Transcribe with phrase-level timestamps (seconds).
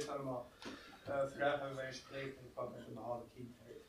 [0.00, 0.50] dit allemaal.
[1.08, 3.82] Uh, vandaag hebben wij een spreking van met een behalve kindheid.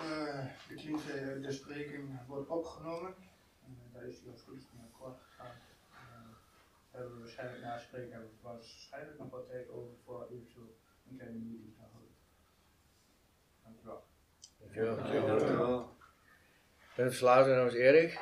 [0.00, 3.14] Uh, de, kindheid, de spreking wordt opgenomen.
[3.64, 5.56] Uh, daar is hij al goed mee kort gegaan.
[6.90, 10.76] hebben we waarschijnlijk na spreken hebben we waarschijnlijk nog wat tijd over voor eventueel
[11.10, 12.14] een kleine meeting te houden.
[13.62, 14.04] Dankjewel.
[14.58, 14.96] Dankjewel.
[14.96, 15.98] Dankjewel.
[16.94, 18.20] Ben het verslaafd namens Erik.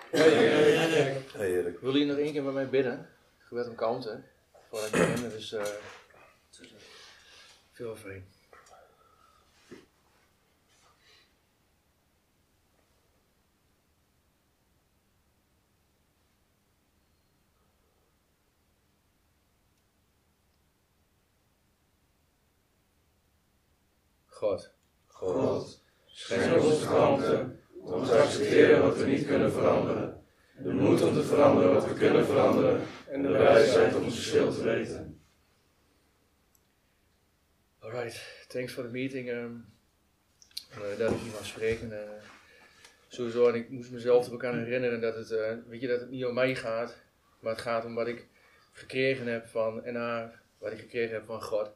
[1.36, 1.78] Hey Erik.
[1.78, 3.08] Wil je nog één keer met mij bidden?
[3.38, 4.24] Gebed om kanten.
[4.68, 5.62] Voordat ik begin, dus uh,
[7.78, 8.24] veel fijn.
[24.26, 24.70] God.
[25.06, 25.82] God.
[26.06, 30.22] Schenk ons kalmte om te accepteren wat we niet kunnen veranderen.
[30.62, 32.80] De moed om te veranderen wat we kunnen veranderen.
[33.08, 35.17] En de wijsheid om het verschil te weten.
[37.98, 39.28] Alright, thanks for the meeting.
[39.28, 39.64] Um,
[40.72, 41.90] uh, dat ik hier mag spreken.
[41.90, 41.98] Uh,
[43.08, 46.00] sowieso, en ik moest mezelf er ook aan herinneren dat het, uh, weet je, dat
[46.00, 46.96] het niet om mij gaat,
[47.40, 48.26] maar het gaat om wat ik
[48.72, 51.70] gekregen heb van NA, wat ik gekregen heb van God.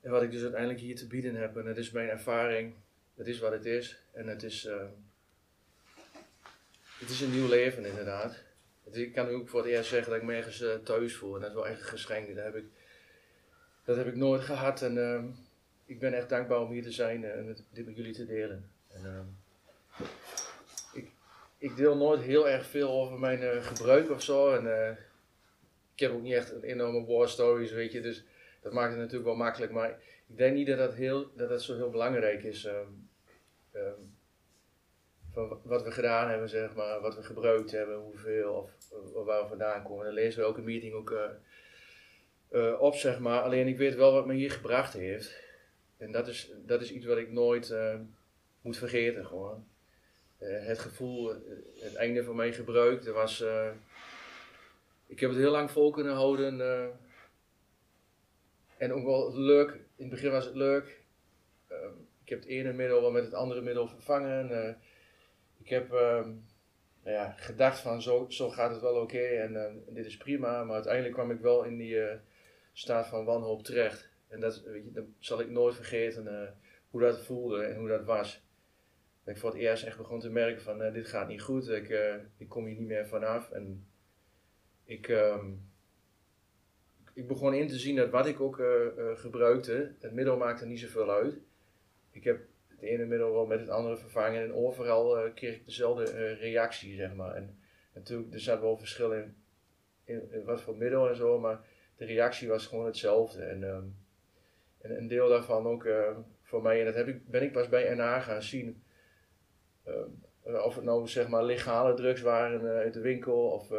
[0.00, 1.56] En wat ik dus uiteindelijk hier te bieden heb.
[1.56, 2.74] En dat is mijn ervaring
[3.14, 3.96] het is wat het is.
[4.12, 4.82] En het is, uh,
[6.98, 8.42] het is een nieuw leven inderdaad.
[8.90, 11.32] Ik kan ook voor het eerst zeggen dat ik me ergens thuis voel.
[11.32, 12.34] Dat is wel echt een geschenk.
[12.34, 12.64] Dat heb ik,
[13.84, 14.82] dat heb ik nooit gehad.
[14.82, 15.22] En uh,
[15.86, 18.70] ik ben echt dankbaar om hier te zijn en dit met jullie te delen.
[18.88, 19.36] En,
[20.92, 21.10] ik,
[21.58, 24.54] ik deel nooit heel erg veel over mijn gebruik of zo.
[24.54, 24.96] En
[25.94, 28.00] ik heb ook niet echt een enorme war stories, weet je.
[28.00, 28.24] Dus
[28.62, 29.72] dat maakt het natuurlijk wel makkelijk.
[29.72, 29.90] Maar
[30.26, 32.64] ik denk niet dat dat, heel, dat, dat zo heel belangrijk is.
[32.64, 33.08] Um,
[35.34, 39.42] van wat we gedaan hebben, zeg maar, wat we gebruikt hebben, hoeveel of, of waar
[39.42, 40.04] we vandaan komen.
[40.04, 41.10] Dan lezen we elke meeting ook
[42.54, 43.40] uh, op, zeg maar.
[43.40, 45.42] Alleen ik weet wel wat me hier gebracht heeft.
[45.96, 47.94] En dat is, dat is iets wat ik nooit uh,
[48.60, 49.66] moet vergeten, gewoon.
[50.38, 51.34] het gevoel,
[51.80, 53.44] het einde van mijn gebruik, dat was.
[55.06, 56.60] ik heb het heel lang vol kunnen houden.
[58.76, 61.00] en ook wel leuk in het begin was het leuk.
[61.68, 61.92] Ehm,
[62.22, 64.78] ik heb het ene middel wel met het andere middel vervangen.
[65.64, 66.26] Ik heb uh,
[67.02, 70.64] nou ja, gedacht van zo, zo gaat het wel oké en, dit is prima.
[70.64, 72.16] Maar uiteindelijk kwam ik wel in die eh,
[72.74, 74.10] staat van wanhoop terecht.
[74.28, 76.54] En dat, weet je, dat zal ik nooit vergeten
[76.90, 78.42] hoe dat voelde en hoe dat was.
[79.24, 81.68] Dat ik voor het eerst echt begon te merken van dit gaat niet goed.
[81.68, 81.88] Ik,
[82.36, 83.50] ik kom hier niet meer vanaf.
[83.50, 83.86] En
[84.84, 85.08] ik...
[85.08, 85.72] Um,
[87.12, 88.62] ik begon in te zien dat wat ik ook
[89.14, 91.38] gebruikte, het middel maakte niet zoveel uit.
[92.10, 96.32] Ik heb het ene middel wel met het andere vervangen en overal kreeg ik dezelfde
[96.32, 97.34] reactie, zeg maar.
[97.34, 97.58] En
[97.92, 99.34] natuurlijk, er zat wel verschil in,
[100.04, 101.60] in, wat voor middel en zo, maar
[101.96, 103.42] de reactie was gewoon hetzelfde.
[103.42, 103.62] En,
[104.80, 105.88] en een deel daarvan ook
[106.42, 108.82] voor mij, en dat heb ik, ben ik pas bij NA gaan zien.
[109.88, 113.72] Um, of het nou zeg maar legale drugs waren uit de winkel of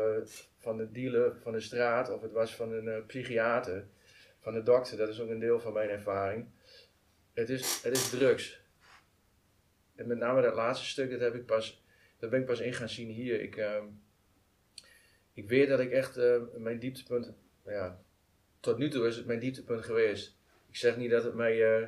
[0.58, 3.88] van de dealer van de straat of het was van een psychiater,
[4.40, 4.98] van de dokter.
[4.98, 6.48] Dat is ook een deel van mijn ervaring.
[7.34, 8.64] Het is, het is drugs.
[9.96, 11.84] En met name dat laatste stuk, dat, heb ik pas,
[12.20, 13.42] dat ben ik pas in gaan zien hier.
[13.42, 13.84] Ik, uh,
[15.34, 16.20] ik weet dat ik echt
[16.58, 17.34] mijn dieptepunt,
[17.66, 18.02] ja,
[18.66, 20.38] tot nu toe is het mijn dieptepunt geweest.
[20.70, 21.88] Ik zeg niet dat het mij uh,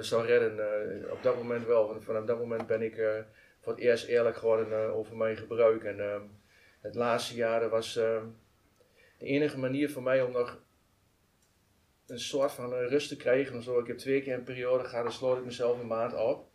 [0.00, 1.86] zou redden, op dat moment wel.
[1.86, 2.94] Want vanaf dat moment ben ik
[3.60, 5.84] voor het eerst eerlijk geworden over mijn gebruik.
[5.84, 6.22] En ehm,
[6.80, 8.22] het laatste jaar was uh,
[9.18, 10.62] de enige manier voor mij om nog
[12.06, 13.62] een soort van rust te krijgen.
[13.62, 13.78] Zo.
[13.78, 16.48] Ik heb twee keer een periode gehad, dan sloot ik mezelf een maand op.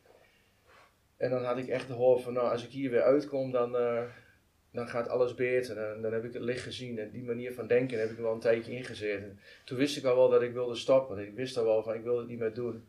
[1.18, 3.76] En dan had ik echt de hoop van, nou, als ik hier weer uitkom, dan,
[4.74, 5.78] dan gaat alles beter.
[5.78, 7.00] En dan heb ik het licht gezien.
[7.00, 9.40] En die manier van denken heb ik wel een tijdje ingezeten.
[9.66, 11.18] Toen wist ik al wel dat ik wilde stoppen.
[11.18, 12.88] Ik wist al wel van, ik wilde het niet meer doen.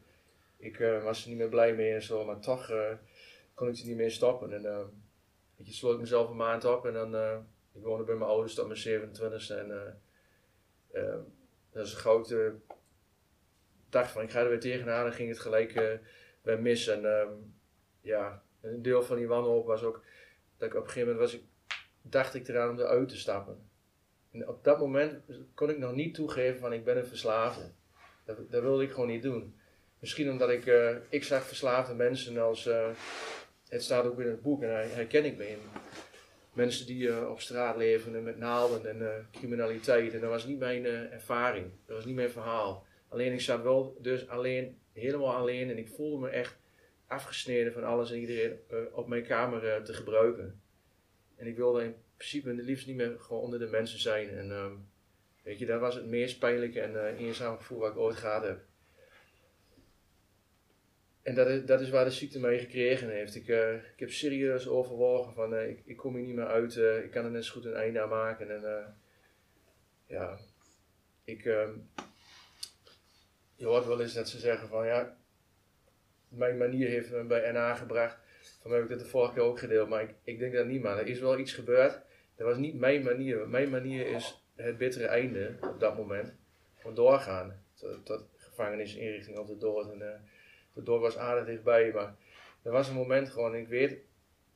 [0.56, 2.92] Ik uh, was er niet meer blij mee en zo, maar toch uh,
[3.54, 4.52] kon ik er niet meer stoppen.
[4.52, 4.80] En, uh,
[5.56, 7.14] je, sloot ik mezelf een maand op en dan,
[7.72, 9.96] ik woonde bij mijn ouders tot mijn 27ste en
[11.72, 12.54] dat is een grote
[13.88, 16.00] dacht van ik ga er weer tegenaan en ging het gelijk
[16.42, 16.86] bij mis.
[16.86, 17.54] En um,
[18.00, 20.02] ja, een deel van die wanhoop was ook
[20.56, 21.46] dat ik op een gegeven moment was ik,
[22.10, 23.68] dacht ik eraan om eruit te stappen.
[24.30, 25.20] En op dat moment
[25.54, 27.70] kon ik nog niet toegeven van ik ben een verslaafde.
[28.24, 29.54] Dat, dat wilde ik gewoon niet doen.
[29.98, 30.64] Misschien omdat ik,
[31.08, 32.68] ik zag verslaafde mensen als
[33.68, 35.58] het staat ook in het boek en daar herken ik me in.
[36.52, 40.14] Mensen die uh, op straat leven met naalden en criminaliteit.
[40.14, 41.70] En dat was niet mijn ervaring.
[41.86, 42.86] Dat was niet mijn verhaal.
[43.08, 45.70] Alleen ik zat wel dus alleen, helemaal alleen.
[45.70, 46.56] En ik voelde me echt
[47.06, 48.58] afgesneden van alles en iedereen
[48.92, 50.62] op mijn kamer te gebruiken.
[51.36, 54.28] En ik wilde in principe liefst niet meer gewoon onder de mensen zijn.
[54.28, 54.88] En um,
[55.44, 58.60] Weet je, dat was het meest pijnlijke en uh, gevoel wat ik ooit gehad heb.
[61.22, 63.34] En dat is, dat is waar de ziekte mij gekregen heeft.
[63.34, 66.76] Ik, uh, ik heb serieus overwogen van uh, ik, ik kom hier niet meer uit,
[66.76, 68.50] ik kan er net zo goed een einde aan maken.
[68.50, 68.94] En
[70.06, 70.38] ja,
[71.24, 71.42] ik,
[73.54, 75.16] je hoort wel eens dat ze zeggen van ja,
[76.28, 78.18] mijn manier heeft me bij NA gebracht.
[78.64, 80.82] Mij heb ik dat de vorige keer ook gedeeld, maar ik, ik denk dat niet
[80.82, 80.98] maar.
[80.98, 82.00] Er is wel iets gebeurd.
[82.36, 83.48] Dat was niet mijn manier.
[83.48, 86.34] Mijn manier is het bittere einde op dat moment.
[86.78, 87.64] Gewoon doorgaan.
[87.74, 89.90] Tot, tot gevangenisinrichting op de dood.
[89.90, 90.08] En uh,
[90.74, 91.92] de dood was aardig dichtbij.
[91.92, 92.14] Maar
[92.62, 93.54] er was een moment gewoon.
[93.54, 93.98] Ik weet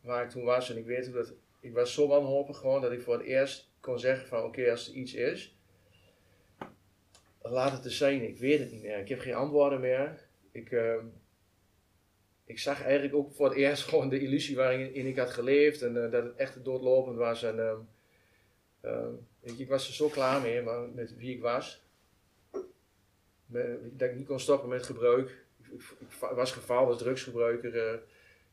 [0.01, 0.71] waar ik toen was.
[0.71, 1.35] En ik weet hoe dat.
[1.61, 4.89] Ik was zo wanhopig gewoon dat ik voor het eerst kon zeggen van oké, als
[4.89, 5.57] er iets is.
[7.43, 8.29] Laat het er zijn.
[8.29, 8.99] Ik weet het niet meer.
[8.99, 10.27] Ik heb geen antwoorden meer.
[10.53, 10.95] Ik, uh,
[12.49, 15.83] ik zag eigenlijk ook voor het eerst gewoon de illusie waarin ik had geleefd.
[15.83, 17.43] En uh, dat het echt doodlopend was.
[17.43, 17.79] En uh,
[18.85, 21.83] uh, ik was er zo klaar mee maar met wie ik was.
[23.47, 25.45] Met, dat ik niet kon stoppen met gebruik.
[25.71, 25.83] Ik,
[26.35, 27.75] was gefaald als drugsgebruiker.
[27.75, 28.01] Uh,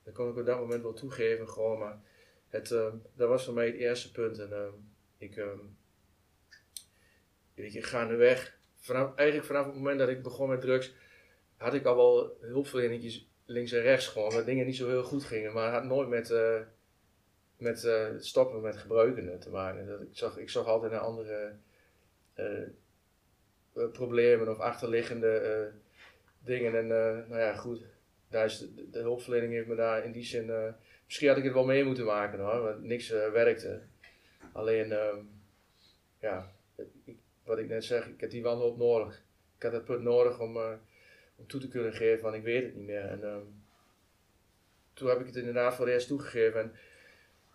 [0.04, 1.50] dat kon ik op dat moment wel toegeven.
[1.50, 2.02] Gewoon, maar
[2.50, 4.40] het, uh, dat was voor mij het eerste punt.
[4.40, 4.72] En
[5.18, 5.78] ik, um,
[7.54, 8.58] weet ga nu weg.
[8.80, 10.94] Vanaf, eigenlijk vanaf het moment dat ik begon met drugs,
[11.58, 14.34] had ik al wel hulpverleningjes links en rechts gewoon.
[14.34, 15.54] Waar dingen niet zo heel goed gingen.
[15.54, 16.30] Maar het had nooit met
[17.58, 19.88] met uh, stoppen met gebruiken te maken.
[19.88, 21.54] Dat ik, zag, ik zag altijd naar andere
[22.36, 25.72] uh, problemen of achterliggende
[26.40, 26.76] dingen.
[26.76, 26.88] En
[27.28, 27.82] nou ja, goed,
[28.30, 30.74] daar is de, de, hulpverlening heeft me daar in die zin.
[31.06, 33.82] misschien had ik het wel mee moeten maken hoor, want niks werkte.
[34.52, 35.18] Alleen, ehm,
[36.20, 36.52] ja,
[37.44, 39.24] wat ik net zeg, ik heb die wanhoop nodig.
[39.56, 40.58] Ik had dat punt nodig om
[41.48, 43.06] toe te kunnen geven van ik weet het niet meer.
[43.06, 43.64] En um,
[44.94, 46.62] toen heb ik het inderdaad voor de eerst toegegeven.
[46.62, 46.74] En,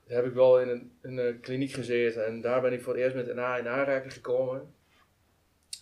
[0.06, 3.29] heb ik wel in een, kliniek gezeten en daar ben ik voor het eerst met
[3.29, 4.75] een A in aanraking gekomen.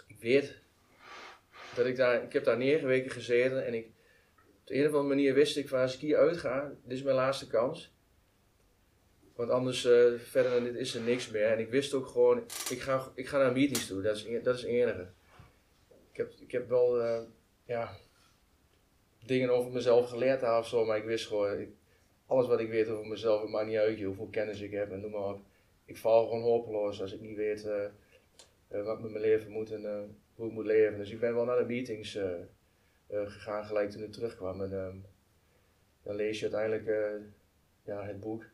[0.07, 0.59] Ik weet
[1.75, 3.87] dat ik daar, ik heb daar negen weken gezeten en ik,
[4.61, 7.03] op de een of andere manier wist ik van als ik hier uitga, dit is
[7.03, 7.93] mijn laatste kans.
[9.35, 11.47] Want anders, uh, verder dan dit is er niks meer.
[11.47, 12.39] En ik wist ook gewoon,
[12.71, 15.09] ik ga, ik ga naar meetings toe, dat is, dat is het enige.
[16.11, 17.21] Ik heb, ik heb wel, uh,
[17.69, 17.97] ja,
[19.25, 21.69] dingen over mezelf geleerd daar of zo, maar ik wist gewoon, ik,
[22.27, 25.01] alles wat ik weet over mezelf, het maakt niet uit hoeveel kennis ik heb en
[25.01, 25.41] noem maar op.
[25.85, 27.85] Ik val gewoon hopeloos als ik niet weet uh,
[28.73, 30.01] uh, wat met mijn leven moet en uh,
[30.35, 30.99] hoe ik moet leven.
[30.99, 32.19] Dus ik ben wel naar de meetings
[33.09, 34.63] gegaan gelijk toen ik terugkwam.
[34.63, 35.05] En um,
[36.03, 37.21] dan lees je uiteindelijk
[37.83, 38.45] ja, het boek.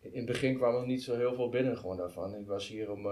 [0.00, 2.34] In het begin kwam er niet zo heel veel binnen gewoon daarvan.
[2.34, 3.06] Ik was hier om,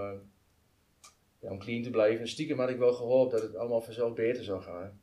[1.49, 2.19] om clean te blijven.
[2.19, 5.01] En stiekem had ik wel gehoopt dat het allemaal vanzelf beter zou gaan.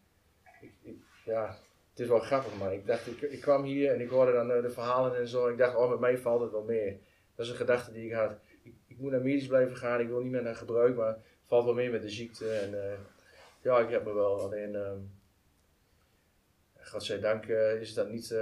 [0.61, 0.95] Ik,
[1.25, 1.59] ja,
[1.91, 4.51] het is wel grappig, maar ik dacht, ik, ik kwam hier en ik hoorde dan
[4.51, 5.49] uh, de verhalen en zo.
[5.49, 6.97] Ik dacht, oh, met mij valt het wel meer.
[7.35, 8.37] Dat is een gedachte die ik had.
[8.63, 11.47] Ik, ik moet naar medisch blijven gaan, ik wil niet meer naar gebruik, maar het
[11.47, 12.51] valt wel meer met de ziekte.
[12.51, 12.99] En uh,
[13.63, 15.11] ja, ik heb me wel alleen, um,
[16.81, 18.35] godzijdank uh, is dat niet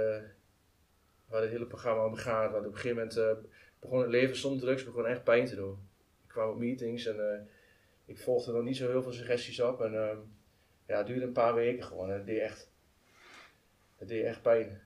[1.27, 2.51] waar het hele programma om gaat.
[2.51, 3.45] Want op een gegeven moment
[3.79, 5.77] begon het leven zonder drugs begon echt pijn te doen.
[6.23, 7.47] Ik kwam op meetings en
[8.07, 9.81] ik volgde dan niet zo heel veel suggesties op.
[9.81, 10.17] En ehm,
[10.87, 12.09] ja, het duurde een paar weken gewoon.
[12.09, 12.71] En het deed echt
[13.97, 14.81] het deed echt pijn.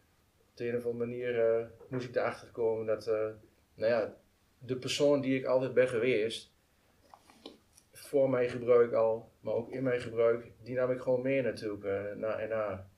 [0.51, 3.13] Op de een of andere manier uh, moest ik erachter komen dat, uh,
[3.73, 4.18] nou ja,
[4.57, 6.51] de persoon die ik altijd ben geweest,
[7.91, 11.83] voor mijn gebruik al, maar ook in mijn gebruik, die nam ik gewoon mee natuurlijk
[11.83, 12.90] uh, naar NA.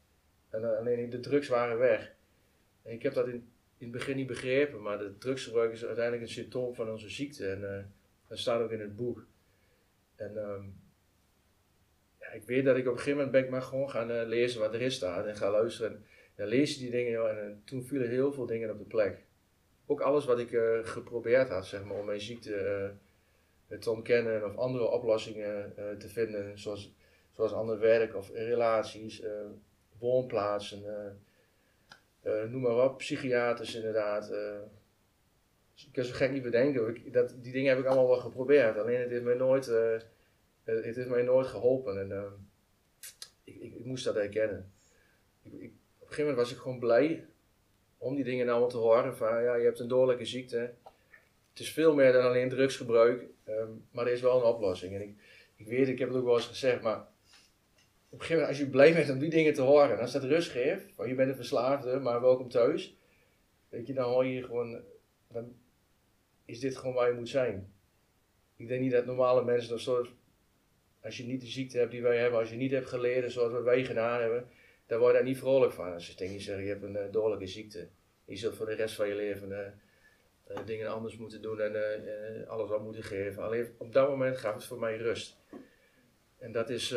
[0.49, 2.15] En alleen de drugs waren weg.
[2.81, 3.33] En ik heb dat in,
[3.77, 7.47] in het begin niet begrepen, maar de drugsgebruik is uiteindelijk een symptoom van onze ziekte.
[7.47, 7.93] En
[8.27, 9.25] dat staat ook in het boek.
[10.15, 10.81] En um,
[12.33, 14.59] ik weet dat ik op een gegeven moment ben ik maar gewoon gaan uh, lezen
[14.59, 15.91] wat erin staat en gaan luisteren.
[15.91, 16.05] En
[16.35, 18.85] dan lees je die dingen joh, en, en, toen vielen heel veel dingen op de
[18.85, 19.25] plek.
[19.85, 22.93] Ook alles wat ik uh, geprobeerd had, zeg maar, om mijn ziekte
[23.79, 26.93] te ontkennen of andere oplossingen te vinden, zoals,
[27.31, 29.23] zoals ander werk of relaties,
[29.99, 30.83] woonplaatsen,
[32.23, 34.31] noem maar op, psychiaters inderdaad.
[35.75, 38.99] Ik kan zo gek niet bedenken, dat, die dingen heb ik allemaal wel geprobeerd, alleen
[38.99, 39.65] het heeft mij nooit
[40.63, 42.23] het, het heeft mij nooit geholpen en uh,
[43.43, 44.71] ik, ik, ik, moest dat herkennen.
[45.43, 47.25] Ik, op een gegeven moment was ik gewoon blij
[47.97, 49.15] om die dingen allemaal te horen.
[49.17, 50.73] Van ja, je hebt een dodelijke ziekte.
[51.49, 54.95] Het is veel meer dan alleen drugsgebruik, um, maar er is wel een oplossing.
[54.95, 55.15] En ik,
[55.55, 56.97] ik weet, ik heb het ook wel eens gezegd, maar
[58.09, 60.23] op een gegeven moment, als je blij bent om die dingen te horen, als dat
[60.23, 62.95] rust geeft, van je bent een verslaafde, maar welkom thuis,
[63.69, 64.81] weet je, dan hoor je gewoon,
[65.27, 65.55] dan
[66.45, 67.73] is dit gewoon waar je moet zijn.
[68.55, 70.09] Ik denk niet dat normale mensen nog soort
[71.01, 73.63] als je niet de ziekte hebt die wij hebben, als je niet hebt geleden zoals
[73.63, 74.47] wij gedaan hebben,
[74.85, 75.93] dan word je daar niet vrolijk van.
[75.93, 77.87] Als je tegen je zeggen, je hebt een uh, dodelijke ziekte.
[78.25, 79.67] Je zult voor de rest van je leven uh,
[80.47, 83.43] eh, dingen anders moeten doen en eh, eh, alles op moeten geven.
[83.43, 85.37] Alleen op dat moment gaf het voor mij rust.
[86.37, 86.95] En dat is,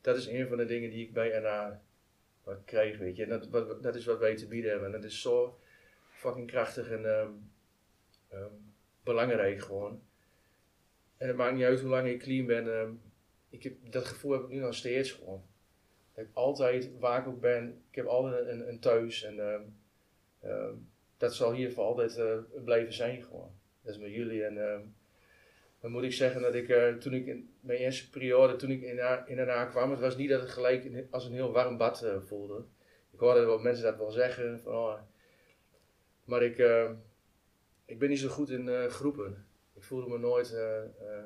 [0.00, 1.82] dat is een van de dingen die ik bij NA
[2.42, 3.22] wat kreeg, weet je.
[3.22, 4.94] En dat, wat, dat is wat wij te bieden hebben.
[4.94, 5.58] En dat is zo
[6.10, 7.30] fucking krachtig en ehm,
[8.34, 8.52] ehm,
[9.02, 10.02] belangrijk gewoon.
[11.16, 12.80] En het maakt niet uit hoe lang ik clean ben.
[12.80, 12.92] ehm,
[13.50, 15.42] ik heb, dat gevoel heb ik nu nog steeds gewoon.
[16.14, 19.22] Dat ik altijd, waar ik ook ben, ik heb altijd een, een thuis.
[19.22, 19.38] En
[20.40, 20.74] ehm,
[21.16, 23.50] dat zal hier voor altijd eh, blijven zijn gewoon.
[23.82, 24.44] Dat is met jullie.
[24.44, 24.58] En
[25.84, 28.82] dan moet ik zeggen dat ik, eh, toen ik in mijn eerste periode, toen ik
[28.82, 32.20] in, in kwam, het was niet dat het gelijk als een heel warm bad eh,
[32.20, 32.64] voelde.
[33.10, 34.60] Ik hoorde wel mensen dat wel zeggen.
[34.60, 35.00] Van, oh,
[36.24, 36.56] maar ik,
[37.84, 39.46] ik ben niet zo goed in eh, groepen.
[39.74, 41.24] Ik voelde me nooit eh, eh,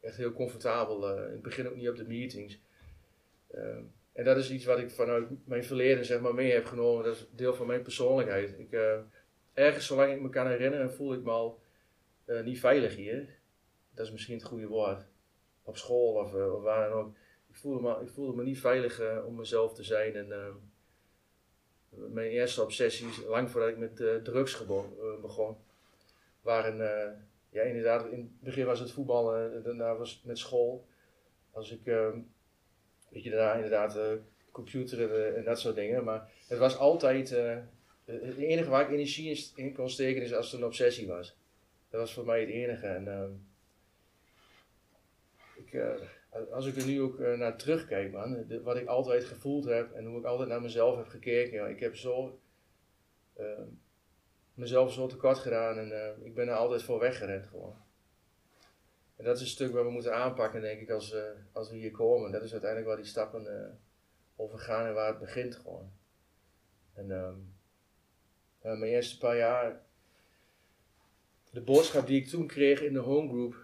[0.00, 1.16] echt heel comfortabel.
[1.16, 2.60] in het begin ook niet op de meetings.
[3.50, 7.04] Ehm, en dat is iets wat ik vanuit mijn verleden zeg maar, mee heb genomen.
[7.04, 8.58] Dat is deel van mijn persoonlijkheid.
[8.58, 8.78] Ik,
[9.52, 11.60] ergens, zolang ik me kan herinneren, voel ik me al
[12.44, 13.38] niet veilig hier.
[13.94, 15.06] Dat is misschien het goede woord.
[15.62, 17.16] Op school of, waar dan ook.
[17.48, 20.14] Ik voelde me, ik voelde me niet veilig om mezelf te zijn.
[20.14, 20.54] En, ehm,
[22.12, 24.66] mijn eerste obsessies, lang voordat ik met drugs
[25.20, 25.58] begon,
[26.46, 27.12] waren, eh,
[27.50, 30.86] ja inderdaad, in het begin was het voetbal, eh, daarna was het met school.
[31.50, 32.18] Als ik, ehm,
[33.08, 34.12] weet je, daarna inderdaad eh
[34.50, 36.04] computer en, dat soort dingen.
[36.04, 37.30] Maar het was altijd,
[38.04, 41.36] het enige waar ik energie in, kon steken is als het een obsessie was.
[41.90, 42.86] Dat was voor mij het enige.
[42.86, 43.30] En, ehm,
[45.54, 45.80] ik,
[46.50, 50.18] als ik er nu ook naar terugkijk, man, wat ik altijd gevoeld heb en hoe
[50.18, 51.52] ik altijd naar mezelf heb gekeken.
[51.52, 52.40] ja, ik heb zo
[53.36, 53.62] eh,
[54.56, 57.76] mezelf zo tekort gedaan en eh, ik ben er altijd voor weggerend gewoon.
[59.16, 61.22] En dat is een stuk wat we moeten aanpakken, denk ik, als, eh,
[61.52, 62.32] als we hier komen.
[62.32, 63.72] Dat is uiteindelijk waar die stappen eh,
[64.36, 65.92] over gaan en waar het begint gewoon.
[66.94, 67.38] En ehm,
[68.60, 69.80] mijn eerste paar jaar,
[71.50, 73.54] de boodschap die ik toen kreeg in de homegroup,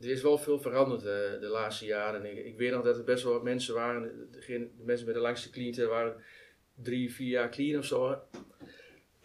[0.00, 1.02] er is wel veel veranderd
[1.40, 2.24] de laatste jaren.
[2.24, 5.14] En ik, weet nog dat er best wel wat mensen waren, degene, de mensen met
[5.14, 6.22] de langste clean waren
[6.74, 8.22] drie, vier jaar clean of zo.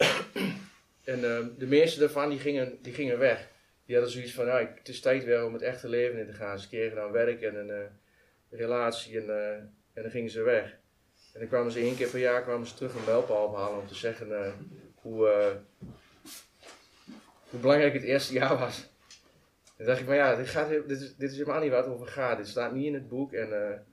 [1.14, 3.48] en ehm, de meeste daarvan die gingen, die gingen weg.
[3.86, 6.34] Die hadden zoiets van, ja, het is tijd weer om het echte leven in te
[6.34, 6.60] gaan.
[6.60, 7.90] Ze kregen dan werk en een eh,
[8.50, 9.54] relatie en, eh,
[9.94, 10.78] en dan gingen ze weg.
[11.34, 13.88] En dan kwamen ze één keer per jaar kwamen ze terug een mijlpaal ophalen om
[13.88, 14.52] te zeggen eh,
[14.96, 15.58] hoe,
[17.50, 18.90] hoe belangrijk het eerste jaar was.
[19.64, 21.84] En dan dacht ik, maar ja, dit, gaat, dit, is, dit is helemaal niet waar
[21.84, 22.38] het over gaat.
[22.38, 23.84] Dit staat niet in het boek en,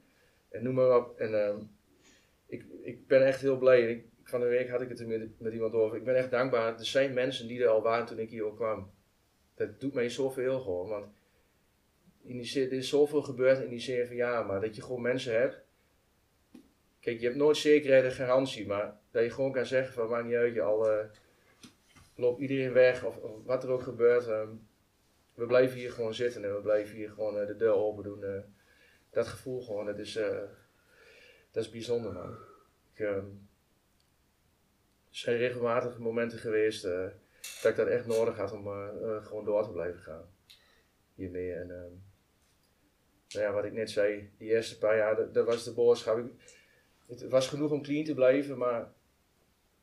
[0.50, 1.18] en noem maar op.
[1.18, 1.58] En ehm,
[2.46, 3.90] ik, ik ben echt heel blij.
[3.90, 5.06] Ik, van de week had ik het er
[5.38, 5.96] met, iemand over.
[5.96, 6.78] Ik ben echt dankbaar.
[6.78, 8.90] Er zijn mensen die er al waren toen ik hier ook kwam.
[9.54, 10.88] Dat doet mij zoveel gewoon.
[10.88, 11.06] Want
[12.22, 14.46] in die, er is zoveel gebeurd in die zeven jaar.
[14.46, 15.60] Maar dat je gewoon mensen hebt.
[17.00, 18.66] Kijk, je hebt nooit zekerheid en garantie.
[18.66, 20.54] Maar dat je gewoon kan zeggen van maakt niet uit.
[20.54, 21.06] Je al eh,
[22.14, 23.04] loopt iedereen weg.
[23.04, 24.26] Of, of wat er ook gebeurt.
[24.26, 24.48] ehm,
[25.34, 26.44] we blijven hier gewoon zitten.
[26.44, 28.24] En we blijven hier gewoon eh, de deur open doen.
[28.24, 28.40] eh.
[29.10, 29.86] dat gevoel gewoon.
[29.86, 30.12] Dat is,
[31.50, 32.36] dat is bijzonder man.
[32.92, 33.24] Ik, ehm,
[35.16, 37.06] zijn regelmatig momenten geweest eh,
[37.62, 40.28] dat ik dat echt nodig had om eh, eh, gewoon door te blijven gaan.
[41.14, 41.52] Hiermee.
[41.52, 41.92] En ehm,
[43.28, 46.18] nou ja, wat ik net zei, die eerste paar jaar, dat, was de boodschap.
[46.18, 46.24] Ik,
[47.06, 48.92] het was genoeg om clean te blijven, maar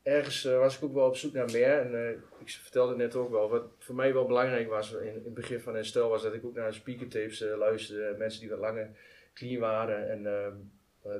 [0.03, 1.79] ergens was ik ook wel op zoek naar meer.
[1.79, 5.59] En ik vertelde net ook wel, wat voor mij wel belangrijk was in, het begin
[5.59, 8.17] van herstel, was dat ik ook naar speakertapes eh, luisterde.
[8.17, 8.89] Mensen die wat langer
[9.33, 10.09] clean waren.
[10.09, 10.55] En ehm,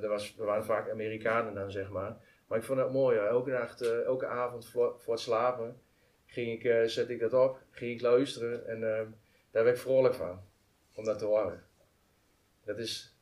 [0.02, 2.16] er, was, er waren vaak Amerikanen dan, zeg maar.
[2.46, 3.18] Maar ik vond het mooi.
[3.18, 5.82] Elke nacht, eh, elke avond voor, voor het slapen
[6.34, 9.06] ging ik, eh, zette ik dat op, ging ik luisteren en ehm,
[9.50, 10.42] daar werd ik vrolijk van.
[10.94, 11.64] Om dat te horen.
[12.64, 13.14] Dat is,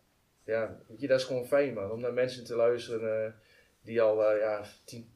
[0.44, 1.90] ja, weet je, dat is gewoon fijn man.
[1.90, 3.32] Om naar mensen te luisteren eh,
[3.82, 5.12] die al ja, 10,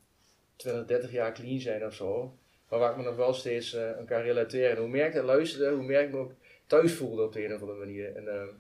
[0.57, 2.39] 20, 30 jaar clean zijn of zo.
[2.69, 4.71] Maar waar ik me nog wel steeds eh, aan kan relateren.
[4.71, 6.33] En hoe meer ik dat luisterde, hoe meer ik me ook
[6.67, 8.17] thuis voelde op de een of andere manier.
[8.17, 8.55] En, ehm,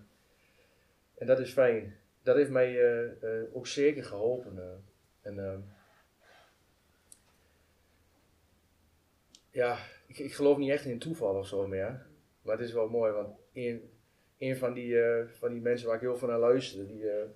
[1.19, 1.97] en dat is fijn.
[2.23, 2.81] Dat heeft mij
[3.53, 4.85] ook zeker geholpen.
[5.26, 5.33] Eh.
[5.33, 5.61] En ehm,
[9.50, 12.06] ja, ik, ik geloof niet echt in toeval of zo meer.
[12.42, 13.37] Maar het is wel mooi, want
[14.38, 17.28] een, van, die, eh, van die mensen waar ik heel veel naar luisterde, die, eh,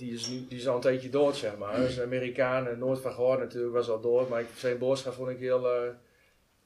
[0.00, 1.76] die, is nu, die is al een tijdje dood, zeg maar.
[1.76, 4.28] Dat is een Amerikaan, en nooit van gehoord natuurlijk, was al dood.
[4.28, 5.90] Maar zijn boodschap vond ik heel, eh,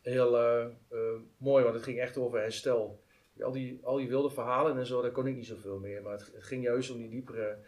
[0.00, 3.02] heel eh, eh, mooi, want het ging echt over herstel.
[3.40, 6.02] Al die, al die wilde verhalen en zo, daar kon ik niet zoveel meer.
[6.02, 7.58] Maar het, het ging juist om die diepere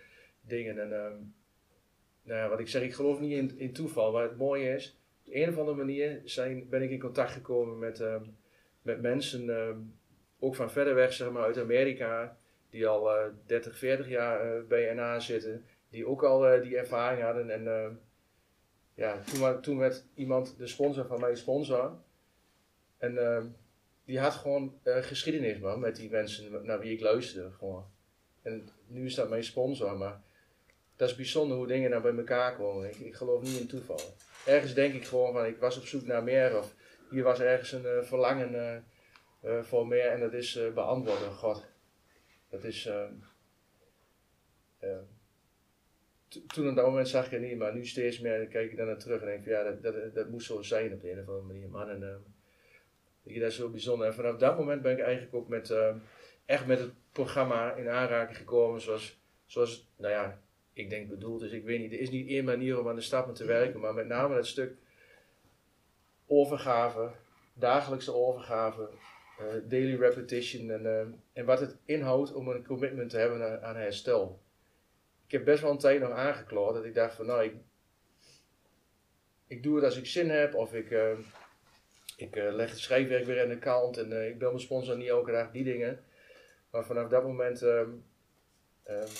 [0.41, 0.79] dingen.
[0.79, 1.17] En ehm,
[2.27, 4.13] nou ja, wat ik zeg, ik geloof niet in, in toeval.
[4.13, 7.79] Maar het mooie is, op een of andere manier zijn, ben ik in contact gekomen
[7.79, 8.25] met, ehm,
[8.83, 9.79] met mensen, ehm,
[10.39, 12.39] ook van verder weg, zeg maar, uit Amerika,
[12.71, 16.77] die al eh 30, 40 jaar eh, bij NA zitten, die ook al eh, die
[16.77, 17.51] ervaring hadden.
[17.51, 17.95] En ehm,
[18.95, 21.93] ja, toen, toen werd iemand de sponsor van mijn sponsor.
[22.99, 23.19] En
[24.07, 27.51] die had gewoon eh, geschiedenis man, met die mensen naar wie ik luisterde.
[27.51, 27.85] Gewoon.
[28.43, 30.21] En nu is dat mijn sponsor, maar
[30.97, 32.89] dat is bijzonder hoe dingen nou bij elkaar komen.
[32.89, 34.01] Ik, ik geloof niet in toeval.
[34.47, 36.75] Ergens denk ik gewoon van, ik was op zoek naar meer of
[37.11, 38.77] hier was ergens een eh, verlangen eh,
[39.41, 41.67] eh, voor meer en dat is beantwoord God.
[42.51, 42.83] Dat is,
[46.29, 48.77] to- toen op dat moment zag ik het niet, maar nu steeds meer kijk ik
[48.77, 51.11] daar naar terug en denk van ja, dat, dat, dat moest zo zijn op de
[51.11, 51.89] een of andere manier, man.
[51.89, 52.01] En,
[53.23, 54.07] dat is heel bijzonder.
[54.07, 55.75] En vanaf dat moment ben ik eigenlijk ook met,
[56.45, 60.41] echt met het programma in aanraking gekomen zoals, zoals, nou ja,
[60.77, 61.53] ik denk bedoeld is.
[61.53, 63.95] Ik weet niet, er is niet één manier om aan de stappen te werken, maar
[63.95, 64.73] met name het stuk
[66.27, 67.11] overgave,
[67.55, 68.89] dagelijkse overgave,
[69.39, 73.61] eh, daily repetition en, ehm, en wat het inhoudt om een commitment te hebben aan,
[73.61, 74.41] aan herstel.
[75.27, 77.55] Ik heb best wel een tijd nog aangeklaard dat ik dacht van nou, ik,
[79.47, 81.19] ik doe het als ik zin heb of ik, eh,
[82.17, 84.97] ik eh, leg het schrijfwerk weer aan de kant en eh, ik bel mijn sponsor
[84.97, 86.05] niet elke dag, die dingen.
[86.71, 87.91] Maar vanaf dat moment, ehm,
[88.83, 89.11] ehm,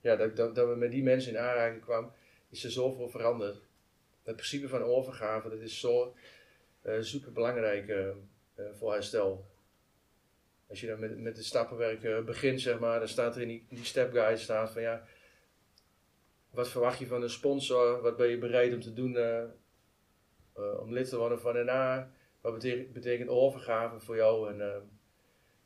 [0.00, 2.12] ja, dat, dat, dat we met die mensen in aanraking kwamen,
[2.50, 3.56] is er zoveel veranderd.
[4.22, 6.14] Het principe van overgave, dat is zo
[6.82, 8.14] eh super belangrijk eh, eh,
[8.72, 9.46] voor herstel.
[10.68, 13.84] Als je dan met, met het stappenwerk begint, zeg maar, dan staat er in die,
[13.84, 15.06] step guide staat van ja,
[16.50, 18.00] wat verwacht je van een sponsor?
[18.00, 19.16] Wat ben je bereid om te doen
[20.54, 22.10] om lid te worden van NA?
[22.40, 22.58] Wat
[22.92, 24.52] betekent, overgave voor jou?
[24.52, 24.90] En,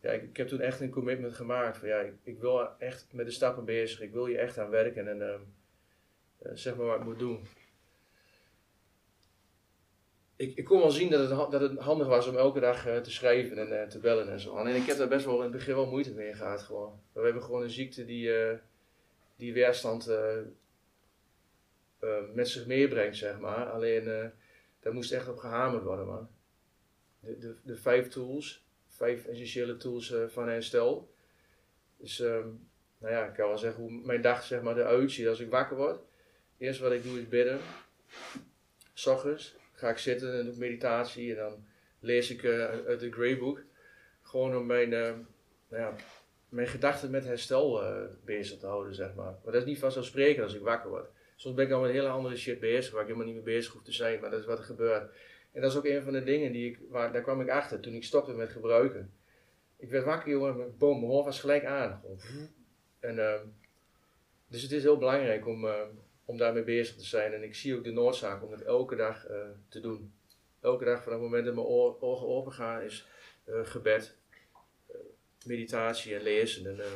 [0.03, 3.27] ja, ik, heb toen echt een commitment gemaakt van ja, ik, ik wil echt met
[3.27, 4.01] de stappen bezig.
[4.01, 5.41] Ik wil hier echt aan werken en eh,
[6.43, 7.47] eh, zeg maar wat ik moet doen.
[10.37, 12.97] Ik, ik kon wel zien dat het, dat het handig was om elke dag eh,
[12.97, 14.57] te schrijven en eh, te bellen en zo.
[14.57, 17.01] En ik heb daar best wel in het begin wel moeite mee gehad gewoon.
[17.13, 18.31] We hebben gewoon een ziekte die,
[19.37, 20.11] die weerstand
[22.35, 23.71] met zich meebrengt, zeg maar.
[23.71, 24.33] Alleen,
[24.81, 26.29] daar moest echt op gehamerd worden, man.
[27.21, 28.67] De, de, de vijf tools,
[29.03, 31.15] vijf essentiële tools eh, van herstel.
[31.97, 32.49] Dus, ehm,
[32.99, 35.51] nou ja, ik kan wel zeggen hoe mijn dag zeg maar, eruit ziet als ik
[35.51, 36.01] wakker word.
[36.59, 37.59] Eerst wat ik doe is bidden.
[38.95, 41.65] S ochtends ga ik zitten en doe ik meditatie en dan
[42.01, 43.63] lees ik eh, uit het Greybook.
[44.23, 45.13] Gewoon om mijn, eh,
[45.69, 45.95] nou ja,
[46.49, 49.35] mijn gedachten met herstel eh, bezig te houden, zeg maar.
[49.45, 51.11] Maar dat is niet vanzelfsprekend als ik wakker word.
[51.37, 53.73] Soms ben ik al met hele andere shit bezig, waar ik helemaal niet mee bezig
[53.73, 55.13] hoef te zijn, maar dat is wat er gebeurt.
[55.53, 57.81] En dat is ook een van de dingen die ik, waar, daar kwam ik achter
[57.81, 59.13] toen ik stopte met gebruiken.
[59.77, 62.03] Ik werd wakker, jongen, boom, mijn hoofd was gelijk aan.
[63.01, 63.47] En, ehm,
[64.49, 65.89] dus het is heel belangrijk om, ehm,
[66.25, 67.33] om daarmee bezig te zijn.
[67.33, 69.37] En ik zie ook de noodzaak om het elke dag eh,
[69.69, 70.13] te doen.
[70.61, 73.07] Elke dag vanaf het moment dat mijn ogen open gaan is
[73.45, 74.17] eh, gebed,
[74.87, 74.97] eh,
[75.47, 76.67] meditatie en lezen.
[76.67, 76.87] En, eh,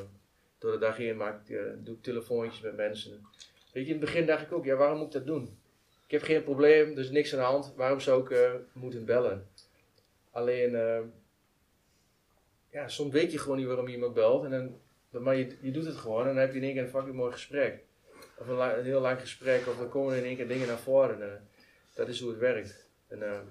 [0.59, 3.27] door de dag heen maak ik, doe ik telefoontjes met mensen.
[3.73, 5.59] Weet je, in het begin dacht ik ook, ja, waarom moet ik dat doen?
[6.07, 7.73] Ik heb geen probleem, is niks aan de hand.
[7.77, 9.49] Waarom zou ik eh, moeten bellen?
[10.31, 11.01] Alleen, eh,
[12.71, 14.45] ja, soms weet je gewoon niet waarom iemand belt.
[14.45, 14.51] En
[15.11, 16.89] dan, maar je, je doet het gewoon en dan heb je in één keer een
[16.89, 17.85] fucking mooi gesprek.
[18.39, 21.23] Of een, heel lang gesprek, of dan komen er in één keer dingen naar voren.
[21.23, 21.41] En, eh,
[21.95, 22.89] dat is hoe het werkt.
[23.09, 23.49] En,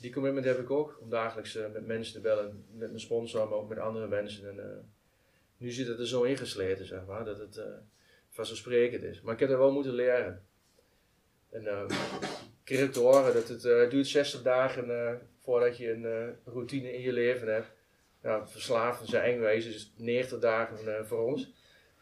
[0.00, 2.64] die commitment heb ik ook, om dagelijks met mensen te bellen.
[2.72, 4.48] Met mijn sponsor, maar ook met andere mensen.
[4.48, 4.90] En,
[5.56, 7.60] nu zit het er zo ingesleten, zeg maar, dat het
[8.30, 9.20] vanzelfsprekend is.
[9.20, 10.45] Maar ik heb er wel moeten leren.
[11.50, 11.66] En
[12.66, 16.52] ik kreeg te horen dat het eh, duurt 60 dagen eh, voordat je een eh,
[16.52, 17.70] routine in je leven hebt.
[18.22, 21.52] Nou, verslaafd zijn eigenwijze is 90 dagen voor ons.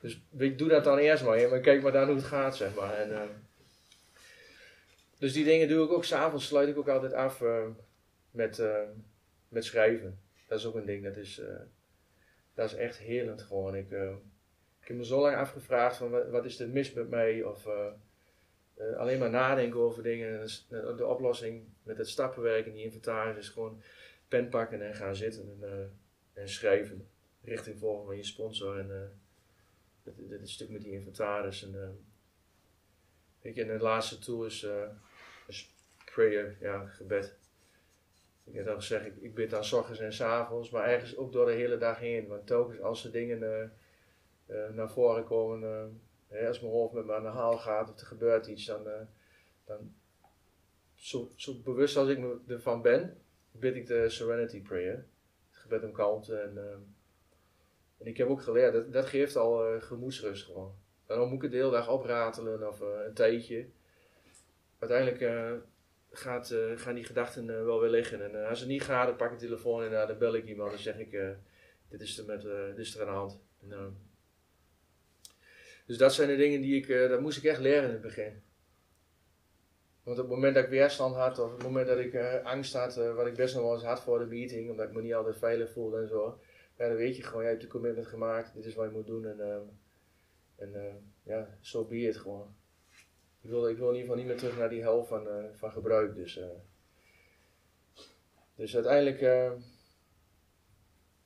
[0.01, 2.75] Dus weet- doe dat dan eerst maar, maar kijk maar dan hoe het gaat, zeg
[2.75, 2.95] maar.
[2.95, 3.29] En,
[5.19, 7.43] dus die dingen doe ik ook, s'avonds sluit ik ook altijd af
[8.31, 8.63] met,
[9.49, 10.19] met schrijven.
[10.49, 11.41] Dat is ook een ding, dat is,
[12.55, 13.77] dat is echt helend gewoon.
[13.77, 13.91] Ik,
[14.81, 17.69] ik heb me zo lang afgevraagd van wat, wat is er mis met mij of
[18.75, 20.41] eh, alleen maar nadenken over dingen.
[20.43, 23.83] Is- eh, de oplossing met het stappenwerk en die inventaris is gewoon
[24.29, 27.09] pen pakken en gaan zitten en, eh, en schrijven.
[27.43, 29.19] Richting volgen van je sponsor en
[30.03, 31.63] dit, stuk met die inventaris.
[31.63, 31.99] En,
[33.41, 34.67] je, en de laatste tool is,
[35.47, 37.37] is prayer, ja, gebed.
[38.45, 41.33] Ik heb al gezegd, ik, ik bid dan ochtends en s avonds, maar ergens ook
[41.33, 42.27] door de hele dag heen.
[42.27, 43.71] Want telkens als er dingen
[44.75, 46.01] naar voren komen,
[46.47, 49.01] als mijn hoofd met me aan de haal gaat of er gebeurt iets, dan, eh,
[49.65, 49.95] dan
[50.95, 53.19] zo, zo bewust als ik me ervan ben,
[53.51, 55.07] bid ik de Serenity Prayer.
[55.51, 56.37] Het gebed om kalmte.
[56.37, 56.73] En, eh,
[57.99, 60.75] en ik heb ook geleerd, dat, dat geeft al eh, gemoedsrust gewoon.
[61.07, 63.67] Dan moet ik het de hele dag opratelen of eh, een tijdje.
[64.79, 65.61] Uiteindelijk
[66.11, 68.23] gaat, gaan die gedachten wel weer liggen.
[68.25, 70.73] En als het niet gaat, dan pak ik de telefoon en dan bel ik iemand
[70.73, 71.11] en zeg ik,
[71.89, 73.41] dit, is er met, dit is er aan de hand.
[73.63, 73.87] En, eh,
[75.87, 78.01] dus dat zijn de dingen die ik, eh, dat moest ik echt leren in het
[78.01, 78.43] begin.
[80.03, 82.45] Want op het moment dat ik weerstand had, of op het moment dat ik eh,
[82.45, 84.95] angst had, eh, wat ik best nog wel eens had voor de meeting, omdat ik
[84.95, 86.39] me niet altijd veilig voelde en zo.
[86.77, 89.27] Dan weet je gewoon, jij hebt de commitment gemaakt, dit is wat je moet doen
[89.27, 89.63] en, ehm,
[90.57, 92.55] en ja, zo so gewoon.
[93.41, 95.73] Ik wil, ik wil in ieder geval niet meer terug naar die hel van, van
[95.73, 96.15] gebruik.
[96.15, 96.41] Dus,
[98.55, 99.19] dus uiteindelijk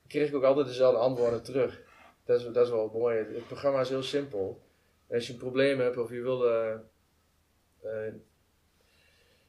[0.07, 1.88] kreeg ik ook altijd dezelfde antwoorden terug.
[2.29, 3.17] Dat is, wel mooi.
[3.17, 4.61] Het, programma is heel simpel.
[5.09, 6.49] Als je een probleem hebt of je wil.
[6.49, 6.73] eh,
[7.81, 8.13] eh,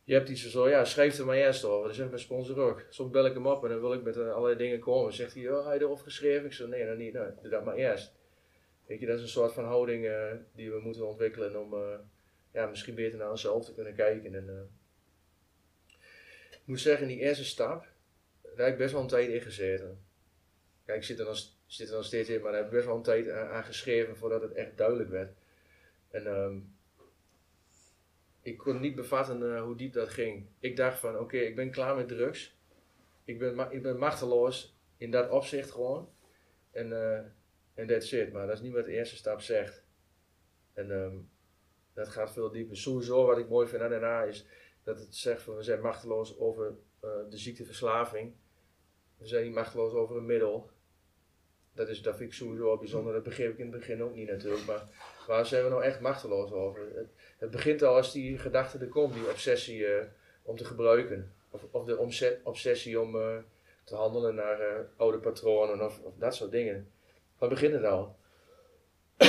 [0.04, 1.86] je hebt iets zo, ja, schrijf er maar eerst over.
[1.86, 2.82] Dat zegt mijn sponsor ook.
[2.88, 5.12] Soms bel ik hem op en dan wil ik met eh, allerlei dingen komen.
[5.12, 6.44] Zegt hij, oh, je erover geschreven?
[6.44, 7.12] Ik zeg, nee, nog niet.
[7.12, 8.12] Nou, doe dat maar eerst.
[8.86, 10.10] Weet je, dat is een soort van houding
[10.54, 11.74] die we moeten ontwikkelen om
[12.52, 14.34] ja, misschien beter naar onszelf te kunnen kijken.
[14.34, 14.70] En,
[16.50, 17.86] ik moet zeggen, die eerste stap,
[18.42, 20.04] daar heb ik best wel een tijd in gezeten.
[20.84, 21.38] Kijk, ik zit er nog,
[21.72, 24.16] zit er nog steeds in, maar daar heb ik best wel een tijd aan, geschreven
[24.16, 25.33] voordat het echt duidelijk werd.
[26.11, 26.59] En ehm,
[28.42, 30.46] ik kon niet bevatten eh, hoe diep dat ging.
[30.59, 32.59] Ik dacht van, oké, ik ben klaar met drugs.
[33.24, 36.12] Ik ben, ik ben machteloos in dat opzicht gewoon.
[36.70, 37.24] En eh,
[37.74, 38.33] en that's it.
[38.33, 39.85] Maar dat is niet wat de eerste stap zegt.
[40.72, 41.16] En ehm,
[41.92, 42.76] dat gaat veel dieper.
[42.76, 44.46] Sowieso wat ik mooi vind aan daarna is
[44.83, 48.35] dat het zegt van we zijn machteloos over eh, de ziekteverslaving.
[49.16, 50.70] We zijn niet machteloos over een middel.
[51.80, 53.12] Dat, is, dat vind ik sowieso wel bijzonder.
[53.12, 54.66] Dat begreep ik in het begin ook niet natuurlijk.
[54.66, 54.82] Maar
[55.26, 57.08] waar zijn we nou echt machteloos over?
[57.38, 60.06] Het, begint al als die gedachte er komt, die obsessie eh,
[60.42, 61.32] om te gebruiken.
[61.50, 63.36] Of, of de omzet, obsessie om eh,
[63.84, 66.90] te handelen naar eh, oude patronen of, of dat soort dingen.
[67.38, 68.16] Waar begint het al?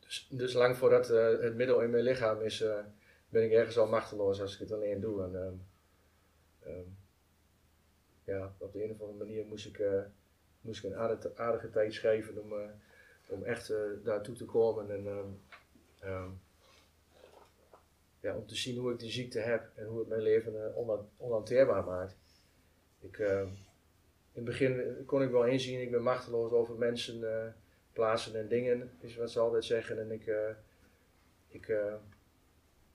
[0.00, 2.64] dus, dus lang voordat het middel in mijn lichaam is,
[3.28, 5.22] ben ik ergens al machteloos als ik het alleen doe.
[5.22, 5.54] En, ehm,
[6.72, 6.88] ehm,
[8.24, 9.82] ja, op de een of andere manier moest ik,
[10.60, 12.68] moest ik een aardige, aardige tijd schrijven om, eh,
[13.26, 14.90] om echt eh, daartoe te komen.
[14.90, 15.28] En, ehm,
[16.00, 16.30] ehm,
[18.20, 20.76] ja, om te zien hoe ik die ziekte heb en hoe het mijn leven eh,
[20.76, 22.16] onha- onhanteerbaar maakt.
[23.00, 23.46] Ik, ehm,
[24.32, 27.54] in het begin kon ik wel inzien, ik ben machteloos over mensen,
[27.92, 29.98] plaatsen en dingen, is wat ze altijd zeggen.
[29.98, 30.32] En ik,
[31.48, 31.66] ik,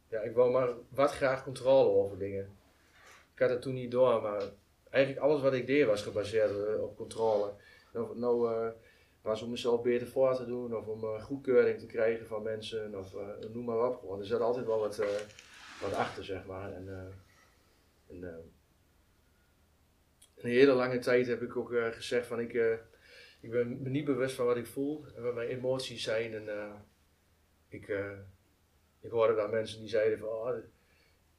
[0.07, 2.57] ja, ik wou maar wat graag controle over dingen.
[3.33, 4.43] Ik had het toen niet door, maar
[4.95, 7.53] eigenlijk alles wat ik deed was gebaseerd eh, op controle.
[7.91, 8.71] Het nou eh,
[9.21, 12.97] was om mezelf beter voor te doen, of om eh, goedkeuring te krijgen van mensen,
[12.97, 13.15] of
[13.53, 13.99] noem maar op.
[13.99, 14.19] Gewoon.
[14.19, 14.95] Er zat altijd wel wat,
[15.81, 16.73] wat achter, zeg maar.
[16.73, 17.13] En,
[18.09, 18.23] en,
[20.35, 22.53] een hele lange tijd heb ik ook gezegd van ik,
[23.39, 26.33] ik ben me niet bewust van wat ik voel en wat mijn emoties zijn.
[26.33, 26.73] En
[27.69, 27.87] ik,
[29.01, 30.55] ik hoorde dan mensen die zeiden van oh,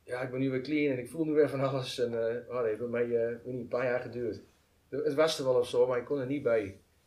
[0.06, 1.98] ja, ik ben nu weer clean en ik voel nu weer van alles.
[1.98, 4.40] En eh, oh, dat heeft bij mij eh, een paar jaar geduurd.
[4.88, 6.64] Het was er wel of zo, maar ik kon er niet bij.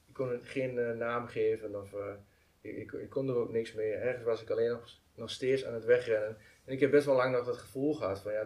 [0.07, 1.95] Ik kon er geen eh, naam geven of
[2.61, 3.91] ik, ik, ik kon er ook niks mee.
[3.91, 6.37] Ergens was ik alleen nog, nog steeds aan het wegrennen.
[6.65, 8.45] En ik heb best wel lang nog dat gevoel gehad van ja,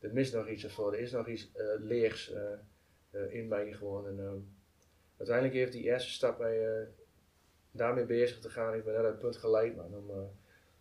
[0.00, 0.90] er, mist nog iets of zo.
[0.90, 2.32] Er is nog iets leegs
[3.28, 4.06] in mij gewoon.
[4.06, 4.38] En, ehm,
[5.16, 6.88] uiteindelijk heeft die eerste stap mij
[7.70, 8.74] daarmee bezig te gaan.
[8.74, 10.10] Ik ben naar dat punt geleid man, om,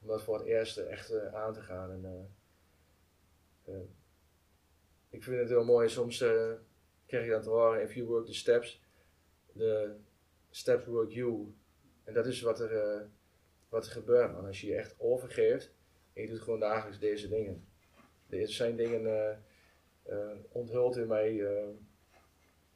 [0.02, 1.92] om dat voor het eerste echt aan te gaan.
[1.92, 2.30] En,
[5.10, 6.52] ik vind het heel mooi, soms eh,
[7.06, 8.84] krijg je dan te horen, if you work the steps,
[9.58, 9.96] the
[10.50, 11.54] steps work you.
[12.04, 13.02] En dat is wat er, eh,
[13.70, 14.36] wat er gebeurt.
[14.36, 15.74] Als je je echt overgeeft
[16.14, 17.68] en je doet gewoon dagelijks deze dingen.
[18.30, 19.38] Er zijn dingen eh,
[20.04, 21.46] eh, onthuld in mij.
[21.46, 21.68] eh,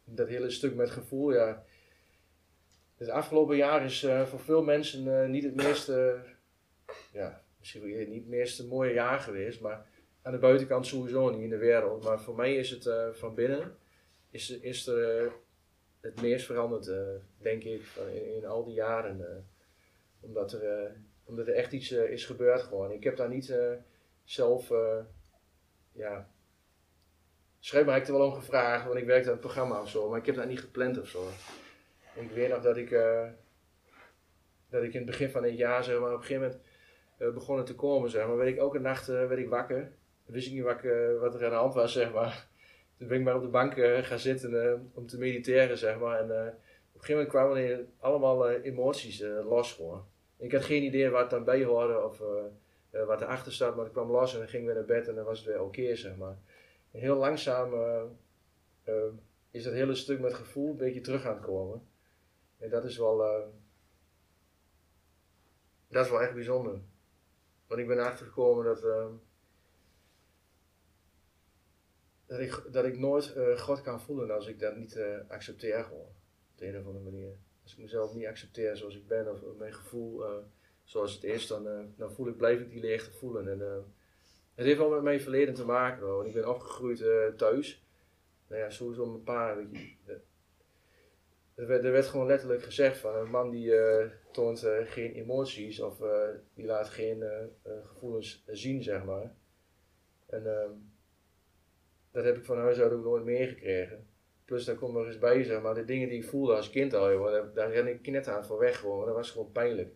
[0.05, 1.65] dat hele stuk met gevoel, ja.
[2.97, 6.21] Het afgelopen jaar is eh, voor veel mensen eh, niet het meest, eh,
[7.11, 9.87] ja, misschien niet het meest mooie jaar geweest, maar
[10.23, 12.03] aan de buitenkant sowieso niet in de wereld.
[12.03, 13.77] Maar voor mij is het eh, van binnen,
[14.29, 15.31] is, is er eh,
[16.01, 16.97] het meest veranderd, eh,
[17.37, 19.45] denk ik, van in, al die jaren.
[20.19, 22.91] omdat, er, omdat er echt iets is gebeurd gewoon.
[22.91, 23.55] Ik heb daar niet
[24.23, 24.71] zelf,
[25.91, 26.29] ja,
[27.59, 30.09] schrijfbaar heb ik er wel om gevraagd, want ik werkte aan het programma of zo,
[30.09, 31.27] maar ik heb dat niet gepland of zo.
[32.13, 32.89] Ik weet nog dat ik,
[34.69, 36.61] dat ik in het begin van het jaar, zeg maar, op een gegeven moment
[37.31, 38.37] begon het te komen, zeg maar.
[38.37, 39.91] Werd ik elke nacht eh, werd ik wakker.
[40.25, 42.47] Wist ik niet eh, wat er aan de hand was, zeg maar.
[42.97, 45.99] Toen ben ik maar op de bank eh, gaan zitten eh, om te mediteren, zeg
[45.99, 46.19] maar.
[46.19, 50.05] En op een gegeven moment kwamen er allemaal emoties los gewoon.
[50.37, 52.21] Ik had geen idee wat dan bij hoorde of
[52.91, 55.25] wat erachter staat, maar ik kwam los en dan ging weer naar bed en dan
[55.25, 56.37] was het weer oké, zeg maar.
[56.91, 57.73] Heel langzaam
[59.51, 61.87] is dat hele stuk met gevoel een beetje terug aan het komen.
[62.57, 63.17] En dat is wel,
[65.87, 66.79] dat is wel echt bijzonder.
[67.67, 68.85] Want ik ben erachter gekomen dat,
[72.33, 75.83] dat, ik, dat ik nooit eh, God kan voelen als ik dat niet eh, accepteer
[75.83, 76.07] gewoon.
[76.51, 77.35] Op de een of andere manier.
[77.63, 80.31] Als ik mezelf niet accepteer zoals ik ben of mijn gevoel eh,
[80.83, 83.47] zoals het is, dan, dan voel ik, blijf ik die leegte voelen.
[83.47, 83.59] En,
[84.55, 86.27] Het heeft wel met mijn verleden te maken hoor.
[86.27, 87.03] Ik ben opgegroeid
[87.37, 87.85] thuis.
[88.47, 89.57] Nou ja, sowieso mijn pa.
[91.55, 93.73] Er, werd, er werd gewoon letterlijk gezegd van een man die
[94.31, 95.97] toont geen emoties of
[96.53, 97.23] die laat geen
[97.83, 99.35] gevoelens zien, zeg maar.
[100.25, 100.71] En ehm,
[102.13, 104.07] dat heb ik van huis ook nooit meegekregen.
[104.45, 106.93] Plus daar komt nog eens bij, zeg maar, de dingen die ik voelde als kind
[106.93, 107.21] al,
[107.53, 109.05] daar, ren ik net aan voor weg gewoon.
[109.05, 109.93] Dat was gewoon pijnlijk.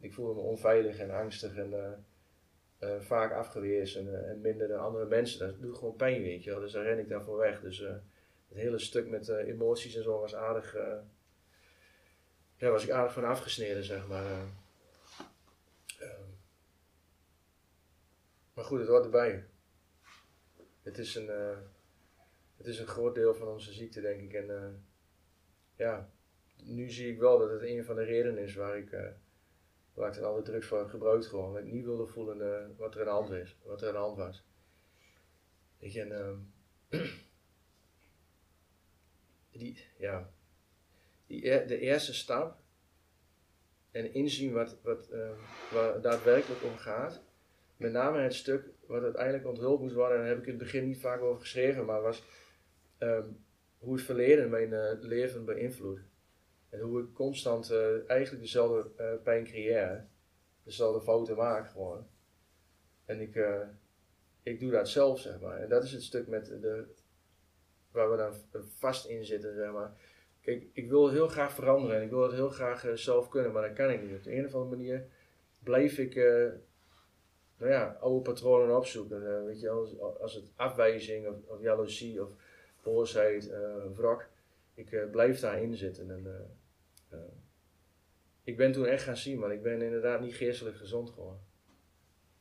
[0.00, 1.92] Ik voelde me onveilig en angstig en eh,
[2.82, 5.46] eh, vaak afgewezen eh, en minder dan andere mensen.
[5.46, 6.60] Dat doet gewoon pijn, weet je wel.
[6.60, 7.60] Dus daar ren ik daarvoor weg.
[7.60, 7.92] Dus eh,
[8.48, 10.76] het hele stuk met emoties en zo was aardig,
[12.56, 14.24] ja, was ik aardig van afgesneden, zeg maar.
[14.24, 14.42] eh.
[16.00, 16.22] Ehm.
[18.54, 19.44] maar goed, het hoort erbij.
[20.82, 21.58] Het is een, eh,
[22.56, 24.32] het is een groot deel van onze ziekte, denk ik.
[24.32, 24.72] En eh,
[25.76, 26.10] ja,
[26.56, 29.10] nu zie ik wel dat het een van de redenen is waar ik, eh,
[29.94, 31.26] waar ik dan alle drugs voor heb gebruikt.
[31.26, 31.58] Gewoon.
[31.58, 34.16] Ik niet wilde voelen wat er aan de hand is, wat er aan de hand
[34.16, 34.44] was.
[35.78, 36.38] Je, en ehm,
[39.58, 40.30] die, ja,
[41.26, 42.60] die, e- de eerste stap
[43.90, 45.36] en inzien wat, wat, ehm,
[45.72, 47.22] waar daadwerkelijk om gaat.
[47.76, 50.62] Met name het stuk wat uiteindelijk onthuld moest worden, en daar heb ik in het
[50.62, 52.24] begin niet vaak over geschreven, maar was
[52.98, 53.26] ehm,
[53.82, 56.00] hoe het verleden mijn eh, leven beïnvloedt.
[56.68, 60.06] En hoe ik constant eh, eigenlijk dezelfde eh, pijn creëer,
[60.62, 62.06] dezelfde fouten maak gewoon.
[63.04, 63.40] En ik,
[64.42, 65.60] ik doe dat zelf, zeg maar.
[65.60, 66.84] En dat is het stuk met de,
[67.90, 68.34] waar we dan
[68.78, 69.92] vast in zitten, zeg maar.
[70.40, 73.68] Kijk, ik wil heel graag veranderen en ik wil het heel graag zelf kunnen, maar
[73.68, 74.16] dat kan ik niet.
[74.16, 75.04] Op de een of andere manier
[75.58, 76.14] blijf ik,
[77.62, 79.36] nou ja, oude patronen opzoeken.
[79.36, 82.28] Eh, weet je, als, als het afwijzing of, of jaloezie of
[82.82, 84.26] boosheid, eh wrok,
[84.74, 86.10] ik eh, blijf daarin zitten.
[86.10, 86.50] En,
[88.44, 89.52] ik ben toen echt gaan zien, man.
[89.52, 91.40] Ik ben inderdaad niet geestelijk gezond geworden.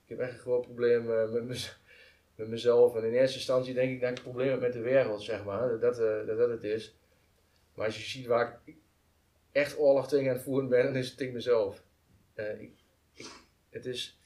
[0.03, 1.79] Ik heb echt probleem eh, met,
[2.35, 2.95] met mezelf.
[2.95, 5.69] En in eerste instantie denk ik dat ik heb met de wereld, zeg maar.
[5.69, 6.97] Dat dat, dat, dat het is.
[7.73, 8.75] Maar als je ziet waar ik
[9.51, 11.83] echt oorlog tegen aan het voeren ben, dan is het tegen mezelf.
[12.59, 12.71] Ik,
[13.69, 14.20] het is...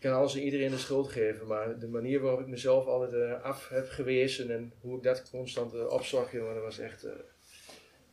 [0.00, 3.12] Ik kan alles en iedereen de schuld geven, maar de manier waarop ik mezelf altijd
[3.12, 7.04] eh, af heb gewezen en hoe ik dat constant uh, jongen, dat was echt...
[7.04, 7.12] eh,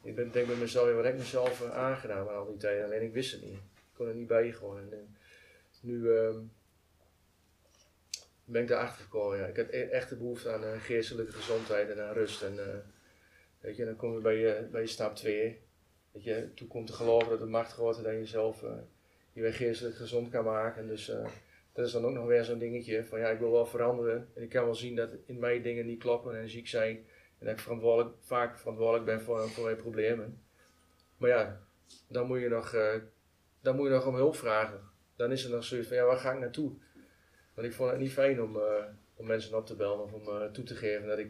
[0.02, 3.14] ik ben, denk bij mezelf, wat heb ik mezelf aangedaan al die tijd, alleen ik
[3.14, 3.54] wist het niet.
[3.54, 4.78] Ik kon er niet bij gewoon.
[4.78, 5.18] En,
[5.82, 6.40] nu ehm,
[8.46, 9.46] ben ik daarachter gekomen, ja.
[9.46, 12.42] Ik had e- echt de behoefte aan geestelijke gezondheid en aan rust.
[12.42, 12.84] En
[13.60, 15.60] weet je, dan kom je bij je, bij stap 2.
[16.12, 18.62] Weet je, toen komt te geloven dat het machtiger wordt dan jezelf
[19.34, 20.82] je weer geestelijk gezond kan maken.
[20.82, 21.12] En dus
[21.78, 24.30] dat is dan ook nog weer zo'n dingetje van ja, ik wil wel veranderen.
[24.34, 26.96] En ik kan wel zien dat in mij dingen niet kloppen en ziek zijn.
[27.40, 30.42] En dat ik verantwoordelijk, vaak verantwoordelijk ben voor, voor mijn problemen.
[31.18, 31.62] Maar ja,
[32.08, 32.96] dan moet je nog, eh,
[33.62, 34.82] dan moet je nog om hulp vragen.
[35.16, 36.72] Dan is er nog zoiets van ja, waar ga ik naartoe?
[37.54, 38.86] Want ik vond het niet fijn om, eh,
[39.16, 41.30] om mensen op te bellen of om eh, toe te geven dat ik,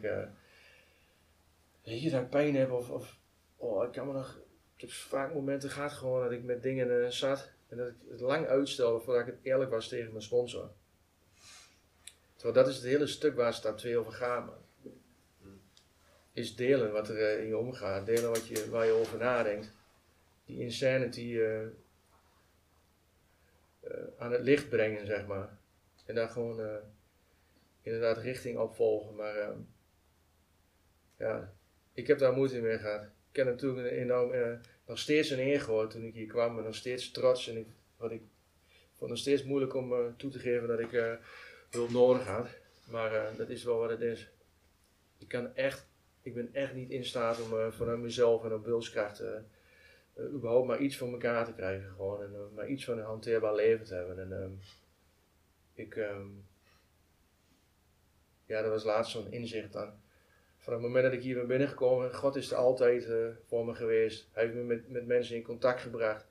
[1.84, 3.18] weet je, dat pijn heb of, of
[3.56, 4.40] oh, ik kan me nog,
[4.86, 9.00] vaak momenten gehad gewoon dat ik met dingen zat en dat ik het lang uitstelde
[9.00, 10.70] voordat ik het eerlijk was tegen mijn sponsor.
[12.34, 14.56] Terwijl dat is het hele stuk waar 2 over gaat, man.
[16.32, 19.72] Is delen wat er eh, in je omgaat, delen wat je, waar je over nadenkt.
[20.44, 21.66] Die insanity eh,
[24.18, 25.58] aan het licht brengen, zeg maar.
[26.04, 26.80] En daar gewoon
[27.82, 29.14] inderdaad richting op volgen.
[29.14, 29.54] Maar
[31.16, 31.52] ja,
[31.92, 33.02] ik heb daar moeite mee gehad.
[33.30, 36.58] Ik heb natuurlijk een enorm, nog steeds een eer gehoord toen ik hier kwam.
[36.58, 37.48] En nog steeds trots.
[37.48, 38.22] En ik, wat ik
[38.94, 41.12] vond nog steeds moeilijk om eh, toe te geven dat ik eh,
[41.70, 42.48] hulp nodig had.
[42.84, 44.30] Maar eh, dat is wel wat het is.
[45.18, 45.86] Ik, kan echt,
[46.22, 49.22] ik ben echt niet in staat om vanuit mezelf en op wilskracht
[50.18, 51.90] überhaupt maar iets voor elkaar te krijgen.
[51.90, 52.22] Gewoon.
[52.22, 54.18] En maar iets van een hanteerbaar leven te hebben.
[54.18, 54.50] En, ehm,
[55.74, 56.26] ik, ehm,
[58.46, 59.92] ja, dat was laatst zo'n inzicht dan.
[60.68, 63.74] Van het moment dat ik hier ben binnengekomen, God is er altijd eh, voor me
[63.74, 64.28] geweest.
[64.32, 66.26] Hij heeft me met, met mensen in contact gebracht.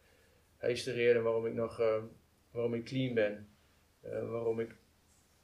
[0.57, 2.03] Hij is de reden waarom ik nog, eh,
[2.51, 3.49] waarom ik clean ben.
[4.01, 4.75] Eh, waarom ik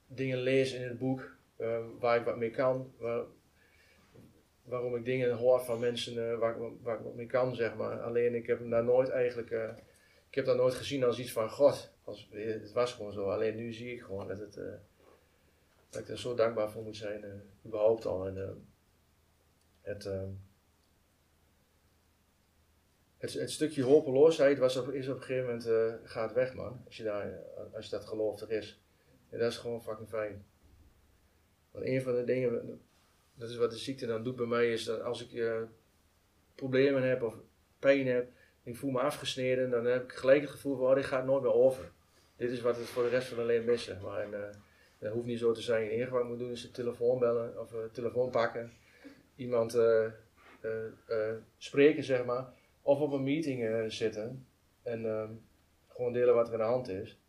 [0.08, 1.36] dingen lees in het boek,
[2.00, 2.94] waar ik wat mee kan.
[2.98, 3.24] Waar,
[4.64, 8.02] waarom ik dingen hoor van mensen waar, ik, waar ik wat mee kan, zeg maar.
[8.02, 9.52] Alleen ik heb daar nooit eigenlijk,
[10.30, 11.94] ik heb dat nooit gezien als iets van God.
[12.04, 13.30] Als, het was gewoon zo.
[13.30, 14.60] Alleen nu zie ik gewoon dat, het,
[15.90, 18.28] dat ik er zo dankbaar voor moet zijn, überhaupt al.
[18.28, 18.66] En,
[19.84, 20.24] het, eh,
[23.18, 26.82] het, stukje hopeloosheid was is op een gegeven moment, eh, gaat weg man.
[26.86, 28.82] Als je, daar, eh, als je dat er is.
[29.30, 30.46] En dat is gewoon fucking fijn.
[31.74, 32.82] Want een van de dingen,
[33.36, 35.62] dat is wat de ziekte dan doet bij mij, is dat als ik eh,
[36.56, 37.36] problemen heb of
[37.80, 38.32] pijn heb,
[38.64, 41.26] en ik voel me afgesneden, dan heb ik gelijk het gevoel van, oh, dit gaat
[41.26, 41.92] nooit meer over.
[42.36, 44.02] Dit is wat het voor de rest van alleen missen.
[44.02, 44.56] Maar en, eh,
[45.00, 45.84] dat hoeft niet zo te zijn.
[45.84, 48.72] Het enige wat ik moet doen is de telefoon bellen of uh, telefoon pakken.
[49.36, 50.12] Iemand uh,
[51.58, 52.54] spreken, zeg maar.
[52.82, 54.48] Of op een meeting zitten.
[54.84, 55.32] En ehm,
[55.88, 57.20] gewoon delen wat er aan de hand is.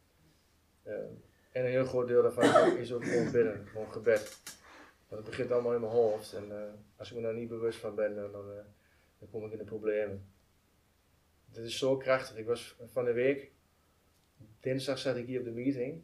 [0.82, 4.42] En een heel groot deel daarvan is ook gewoon bidden, gewoon gebed.
[5.08, 6.32] Want het begint allemaal in mijn hoofd.
[6.32, 6.52] En
[6.96, 8.32] als ik me daar niet bewust van ben, dan,
[9.18, 10.26] dan kom ik in de problemen.
[11.54, 12.36] Het is zo krachtig.
[12.36, 13.50] Ik was van de week,
[14.60, 16.02] dinsdag zat ik hier op de meeting.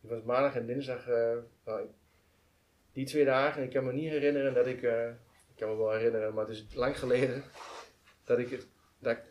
[0.00, 1.36] Ik was maandag en dinsdag, uh,
[3.00, 3.62] die twee dagen.
[3.62, 6.54] Ik kan me niet herinneren dat ik, uh, ik kan me wel herinneren, maar het
[6.54, 7.44] is lang geleden,
[8.24, 8.66] dat ik,
[8.98, 9.22] dat ik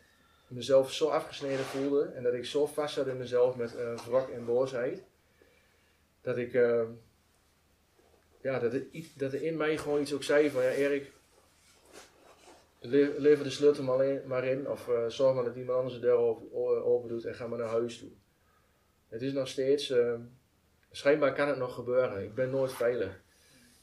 [0.47, 4.29] mezelf zo afgesneden voelde en dat ik zo vast zat in mezelf met uh, wrok
[4.29, 5.03] en boosheid.
[6.21, 6.53] Dat ik,
[8.41, 8.73] ja, dat,
[9.15, 11.11] dat er in mij gewoon iets ook zei van, ja Erik,
[12.79, 16.17] lever de sleutel maar in, maar in of zorg maar dat iemand anders de deur
[16.83, 18.09] open doet en ga maar naar huis toe.
[19.07, 19.93] Het is nog steeds,
[20.91, 22.23] schijnbaar kan het nog gebeuren.
[22.23, 23.21] Ik ben nooit veilig.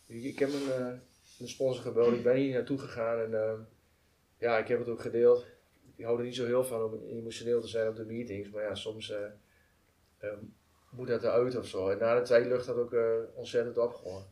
[0.07, 1.01] Ik, heb een,
[1.41, 3.69] uh, sponsor gebeld, ik ben hier naartoe gegaan en
[4.39, 5.47] ja, ik heb het ook gedeeld.
[5.97, 8.63] Ik hou er niet zo heel van om emotioneel te zijn op de meetings, maar
[8.63, 9.13] ja, soms
[10.21, 10.55] um,
[10.91, 11.89] moet dat eruit of zo.
[11.89, 12.97] En na de tijd lucht dat ook
[13.35, 14.25] ontzettend op gewoon.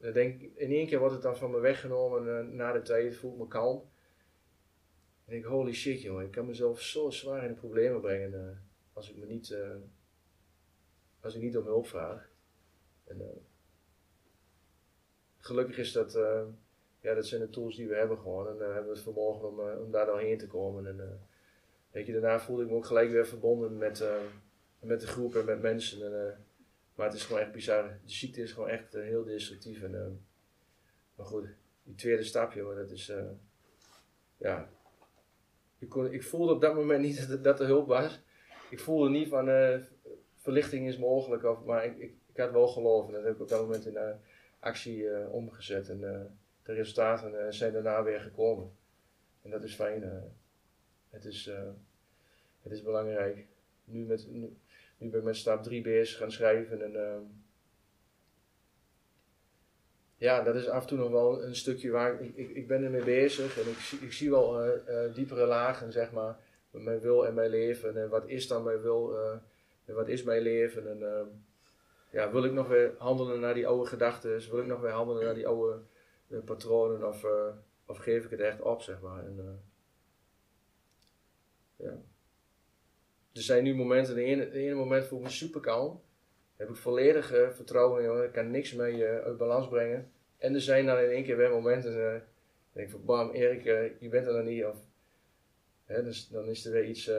[0.00, 3.32] Ik denk, in één keer wordt het dan van me weggenomen na de tijd, voel
[3.32, 3.82] ik me kalm.
[5.26, 8.62] En ik holy shit joh, ik kan mezelf zo zwaar in de problemen brengen
[8.92, 9.56] als ik me niet,
[11.20, 12.30] als ik niet om hulp vraag.
[13.04, 13.42] En,
[15.40, 16.18] gelukkig is dat,
[17.00, 18.48] ja, dat zijn de tools die we hebben gewoon.
[18.48, 20.86] En hebben we het vermogen om, om daar doorheen te komen.
[20.86, 21.20] En
[21.90, 24.04] weet je, daarna voelde ik me ook gelijk weer verbonden met,
[24.80, 26.04] met de groep en met mensen.
[26.04, 26.44] En,
[26.94, 27.82] maar het is gewoon echt bizar.
[27.82, 29.82] De ziekte is gewoon echt heel destructief.
[29.82, 30.24] En,
[31.14, 31.46] maar goed,
[31.82, 33.12] die tweede stap joh, dat is,
[34.36, 34.70] ja,
[35.78, 38.20] ik, kon, ik voelde op dat moment niet dat, dat er hulp was.
[38.70, 39.48] Ik voelde niet van
[40.36, 43.40] verlichting is mogelijk, of, maar ik, ik, ik, had wel geloof en dat heb ik
[43.40, 43.98] op dat moment in
[44.60, 45.88] actie uh, omgezet.
[45.88, 46.00] En
[46.62, 48.72] de resultaten zijn daarna weer gekomen.
[49.42, 50.22] En dat is fijn.
[51.10, 51.50] het, is,
[52.62, 53.46] het is belangrijk.
[53.84, 54.56] Nu, met, nu,
[54.98, 57.22] ben ik met stap 3 bezig gaan schrijven en ehm,
[60.16, 62.84] ja, dat is af en toe nog wel een stukje waar ik, ik, ik ben
[62.84, 64.74] ermee bezig en ik, zie, ik zie wel
[65.14, 66.38] diepere lagen, zeg maar,
[66.70, 67.96] met mijn wil en mijn leven.
[67.96, 69.18] En wat is dan mijn wil
[69.84, 70.90] en wat is mijn leven?
[70.90, 71.26] En ehm,
[72.10, 74.50] ja, wil ik nog weer handelen naar die oude gedachten?
[74.50, 75.80] Wil ik nog weer handelen naar die oude
[76.44, 77.08] patronen?
[77.08, 77.26] Of,
[77.86, 79.24] of geef ik het echt op, zeg maar?
[79.24, 79.62] En,
[81.76, 82.02] ja.
[83.32, 86.00] Er zijn nu momenten, de ene, ene moment voel ik me super kalm
[86.60, 90.12] heb ik volledig vertrouwen in, ik kan niks mee uit balans brengen.
[90.38, 91.92] En er zijn dan in één keer weer momenten,
[92.72, 93.62] denk ik van bam, Erik,
[94.00, 94.64] je bent er dan niet.
[94.64, 94.76] Of,
[95.84, 97.10] hè, dan is er weer iets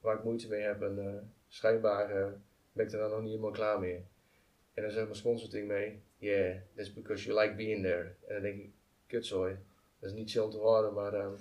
[0.00, 2.32] waar ik moeite mee heb en schijnbaar
[2.72, 4.04] ben ik er dan nog niet helemaal klaar mee.
[4.76, 8.14] En zegt mijn sponsor tegen mij, yeah, that's because you like being there.
[8.26, 8.70] En dan denk ik,
[9.06, 9.56] kutzooi,
[9.98, 11.36] dat is niet chill te horen, maar um,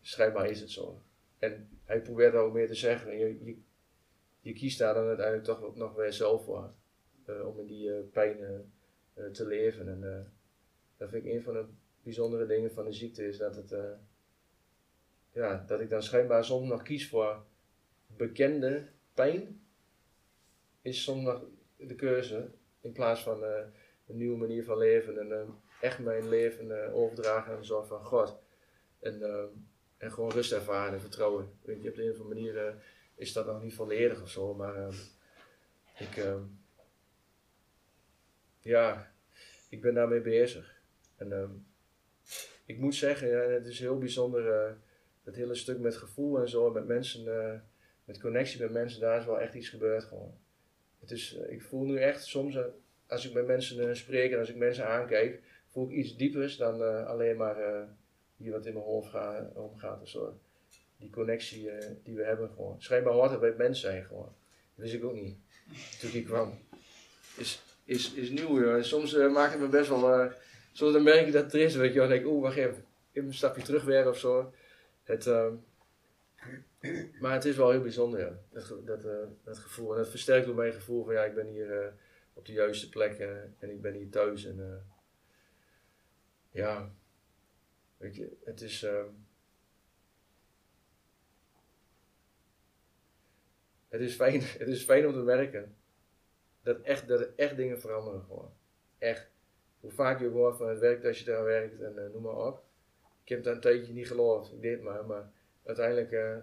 [0.00, 1.02] schijnbaar is het zo.
[1.38, 3.56] En hij probeert ook meer te zeggen, je, je
[4.40, 6.72] je kiest daar dan uiteindelijk toch nog weer zelf voor.
[7.26, 8.38] Uh, om in die uh, pijn
[9.14, 9.88] uh, te leven.
[9.88, 10.30] En
[10.96, 11.64] dat vind ik een van de
[12.02, 13.74] bijzondere dingen van de ziekte is dat het
[15.32, 17.44] ja, dat ik dan schijnbaar soms nog kies voor
[18.06, 19.60] bekende pijn,
[20.82, 21.44] is soms nog
[21.80, 27.52] de keuze in plaats van een nieuwe manier van leven en echt mijn leven overdragen
[27.52, 28.38] aan de zorg van God.
[29.00, 29.22] En,
[29.96, 31.58] en gewoon rust ervaren en vertrouwen.
[31.64, 32.74] Je, op de een of andere manier
[33.14, 34.94] is dat nog niet volledig of zo, maar
[35.98, 36.26] ik,
[38.60, 39.12] ja,
[39.68, 40.80] ik ben daarmee bezig.
[41.16, 41.64] En
[42.70, 44.72] ik moet zeggen, het is heel bijzonder, eh,
[45.22, 47.60] dat hele stuk met gevoel en zo, met mensen, eh,
[48.04, 50.38] met connectie met mensen, daar is wel echt iets gebeurd gewoon.
[51.00, 52.58] Het is, ik voel nu echt soms,
[53.06, 57.06] als ik met mensen spreek en als ik mensen aankijk, voel ik iets diepers dan
[57.06, 57.86] alleen maar
[58.36, 60.38] hier wat in mijn hoofd gaat, omgaat of zo
[61.00, 62.76] die connectie uh, die we hebben gewoon.
[62.78, 64.32] Schijnbaar hoort het bij mensen zijn gewoon.
[64.74, 65.36] Dat wist ik ook niet.
[66.00, 66.58] Toen ik kwam.
[67.36, 68.60] Is, is, is nieuw.
[68.60, 68.82] Joh.
[68.82, 70.24] Soms uh, maakt het me best wel.
[70.24, 70.32] Uh,
[70.72, 71.74] soms dan merk ik dat er is.
[71.74, 71.98] Weet je.
[71.98, 72.84] Dan denk ik, oeh, wacht even.
[73.12, 74.52] Een stapje terug weer of zo.
[75.04, 75.30] Het,
[77.20, 78.38] maar het is wel heel bijzonder, ja.
[78.50, 79.02] dat, dat,
[79.44, 79.90] dat gevoel.
[79.90, 81.94] En dat versterkt ook mijn gevoel van ja, ik ben hier
[82.32, 83.18] op de juiste plek
[83.58, 84.44] en ik ben hier thuis.
[84.44, 84.86] En
[86.50, 86.94] ja,
[87.96, 88.86] weet je, het is.
[93.88, 95.74] het is fijn, het is fijn om te merken
[96.62, 98.52] dat, echt, dat er echt dingen veranderen gewoon.
[98.98, 99.30] Echt.
[99.80, 102.64] Hoe vaak je hoort van het werk dat je daar werkt en noem maar op.
[103.22, 105.30] Ik heb dat een tijdje niet geloofd, ik deed maar, maar
[105.64, 106.42] uiteindelijk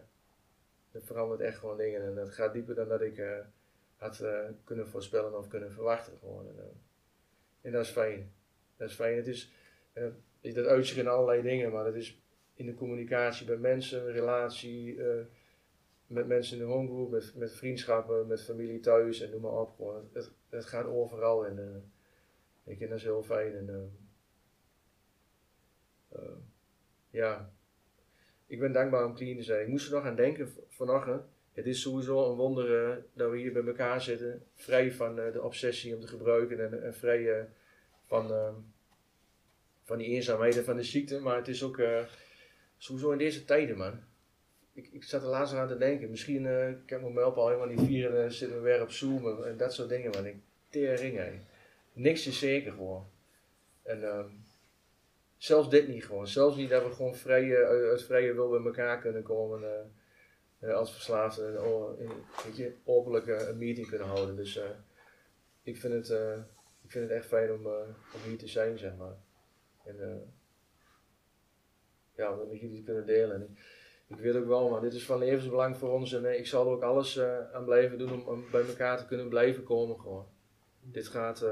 [0.98, 3.38] het verandert echt gewoon dingen en het gaat dieper dan dat ik uh,
[3.96, 4.24] had
[4.64, 6.18] kunnen voorspellen of kunnen verwachten.
[6.20, 6.48] Gewoon.
[6.48, 6.82] En,
[7.62, 8.32] en dat is fijn.
[8.78, 9.16] Dat is fijn.
[9.16, 9.52] Het is,
[10.42, 12.22] dat uitzicht in allerlei dingen, maar het is
[12.54, 15.02] in de communicatie bij mensen, relatie,
[16.08, 19.76] met mensen in de homegroep, met, met vriendschappen, met familie thuis en noem maar op.
[19.76, 20.10] Gewoon.
[20.14, 21.92] Het, het gaat overal en
[22.64, 23.56] ik vind dat heel fijn.
[23.56, 23.98] En,
[27.10, 27.52] ja,
[28.48, 29.62] ik ben dankbaar om clean te zijn.
[29.62, 31.22] Ik moest er nog aan denken vanochtend.
[31.52, 35.96] Het is sowieso een wonder dat we hier bij elkaar zitten, vrij van de obsessie
[35.96, 37.48] om te gebruiken en, en vrij
[38.06, 38.32] van,
[39.84, 41.20] van die eenzaamheid en van de ziekte.
[41.20, 41.82] Maar het is ook
[42.78, 44.00] sowieso in deze tijden, man
[44.78, 46.44] ik, ik zat er laatst aan te denken, misschien
[46.86, 49.58] kan ik me helpen al helemaal niet vieren en zitten we weer op Zoom en,
[49.58, 50.12] dat soort dingen.
[50.12, 50.36] Maar ik
[50.70, 51.20] tering.
[51.94, 53.10] Niks is zeker gewoon.
[53.84, 54.26] En uh,
[55.38, 56.28] zelfs dit niet gewoon.
[56.28, 59.92] Zelfs niet dat we gewoon vrije, uit vrije wil bij elkaar kunnen komen
[60.60, 62.00] uh, als verslaafden en oh,
[62.46, 62.74] weet je,
[63.50, 64.36] een meeting kunnen houden.
[64.36, 64.62] Dus
[65.64, 66.10] ik, vind het,
[66.84, 67.68] ik vind het echt fijn om,
[68.26, 69.16] hier te zijn, zeg maar.
[69.84, 70.34] En
[72.16, 73.58] ja, om met jullie te kunnen delen
[74.08, 76.66] ik weet ook wel, maar dit is van levensbelang voor ons en eh, ik zal
[76.66, 77.20] er ook alles
[77.54, 80.28] aan blijven doen om, om, bij elkaar te kunnen blijven komen gewoon.
[80.82, 81.46] Dit gaat,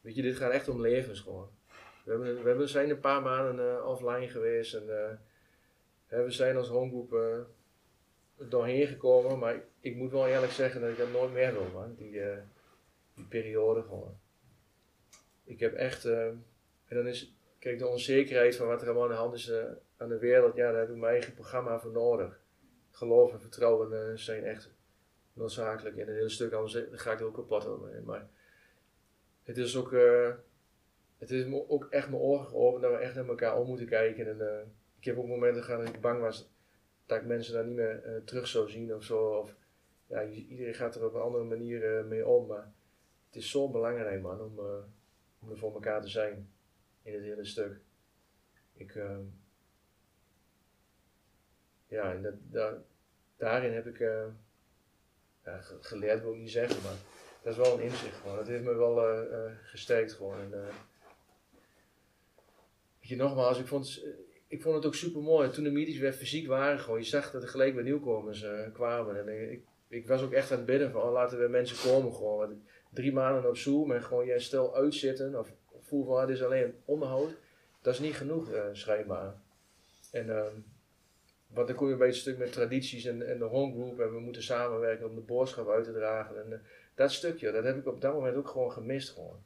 [0.00, 1.55] weet je, dit gaat echt om levens gewoon.
[2.06, 4.86] We, we hebben, zijn een paar maanden offline geweest en
[6.06, 7.16] we zijn als homegroep
[8.36, 11.94] doorheen gekomen, maar ik, moet wel eerlijk zeggen dat ik dat nooit meer wil man,
[11.94, 12.20] die,
[13.28, 14.18] periode gewoon.
[15.44, 16.44] Ik heb echt, en
[16.88, 19.52] dan is, kijk de onzekerheid van wat er allemaal aan de hand is
[19.96, 22.40] aan de wereld, ja, daar heb ik mijn eigen programma voor nodig.
[22.90, 24.70] Geloof en vertrouwen zijn echt
[25.32, 25.96] noodzakelijk.
[25.96, 28.02] En een heel stuk anders ga ik heel kapot over.
[28.04, 28.28] Maar
[29.42, 29.92] het is ook,
[31.18, 34.28] het is ook echt mijn ogen geopend dat we echt naar elkaar om moeten kijken.
[34.28, 36.50] En, uh, ik heb ook momenten gehad dat ik bang was
[37.06, 39.28] dat ik mensen daar niet meer terug zou zien of zo.
[39.28, 39.56] Of,
[40.06, 42.46] ja, iedereen gaat er op een andere manier mee om.
[42.46, 42.72] Maar
[43.26, 44.58] het is zo belangrijk, man, om,
[45.38, 46.50] om er voor elkaar te zijn
[47.02, 47.80] in het hele stuk.
[48.72, 48.94] Ik,
[51.86, 52.74] ja, en dat,
[53.36, 53.98] daarin heb ik
[55.80, 56.96] geleerd, wil ik niet zeggen, maar
[57.42, 58.36] dat is wel een inzicht gewoon.
[58.36, 60.40] Dat heeft me wel uh, gesterkt gewoon.
[60.40, 60.68] En,
[63.08, 64.04] je, nogmaals, ik vond,
[64.48, 65.50] ik vond het ook super mooi.
[65.50, 69.18] Toen de meetings weer fysiek waren, gewoon, je zag dat er gelijk weer nieuwkomers kwamen.
[69.18, 72.14] En ik, ik was ook echt aan het bidden van, oh, laten we mensen komen
[72.14, 72.62] gewoon.
[72.90, 76.42] Drie maanden op Zoom en gewoon jij stel uitzitten of voel van, ah, dit is
[76.42, 77.34] alleen onderhoud.
[77.82, 79.34] Dat is niet genoeg, schijnbaar.
[80.12, 80.54] En ehm,
[81.46, 84.42] want dan kom je een stuk met tradities en, en de homegroep en we moeten
[84.42, 86.44] samenwerken om de boodschap uit te dragen.
[86.44, 86.58] En uh,
[86.94, 89.44] dat stukje, dat heb ik op dat moment ook gewoon gemist gewoon.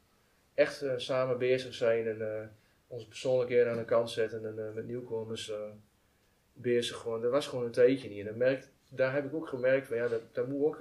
[0.55, 2.43] Echt uh, samen bezig zijn en uh,
[2.91, 5.53] onze persoonlijkheden aan de kant zetten en met nieuwkomers
[6.53, 7.23] bezig gewoon.
[7.23, 8.19] Dat was gewoon een tijdje niet.
[8.19, 10.79] En dat merkt, daar heb ik ook gemerkt van ja, dat, moet ook,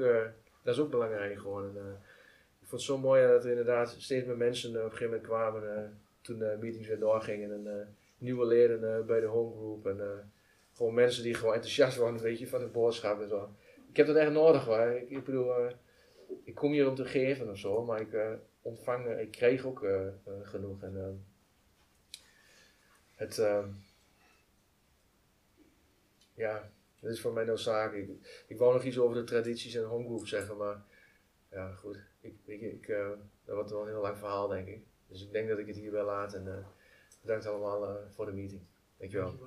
[0.64, 1.64] dat is ook belangrijk gewoon.
[1.64, 2.02] En,
[2.62, 5.28] ik vond het zo mooi dat er inderdaad steeds meer mensen op een gegeven moment
[5.28, 9.88] kwamen toen de meetings weer doorgingen en nieuwe leden bij de homegroep.
[9.88, 10.32] En,
[10.74, 13.50] gewoon mensen die gewoon enthousiast worden, weet je, van de boodschap en zo.
[13.90, 15.02] Ik heb dat echt nodig hoor.
[15.08, 15.54] Ik, bedoel,
[16.44, 18.18] ik kom hier om te geven of zo, maar ik
[18.62, 19.86] ontvang, ik kreeg ook
[20.44, 20.84] genoeg.
[20.84, 21.26] En
[23.20, 23.36] het,
[26.34, 28.08] ja, dat is voor mij noodzakelijk.
[28.08, 30.82] Ik, ik wou nog iets over de tradities en homegroep zeggen, maar
[31.52, 31.98] ja, goed.
[32.22, 32.88] Ik, ik, ik,
[33.46, 34.82] dat wordt wel een heel lang verhaal, denk ik.
[35.08, 36.66] Dus ik denk dat ik het hier wel laat en
[37.22, 38.62] bedankt allemaal voor de meeting.
[38.98, 39.38] Dankjewel.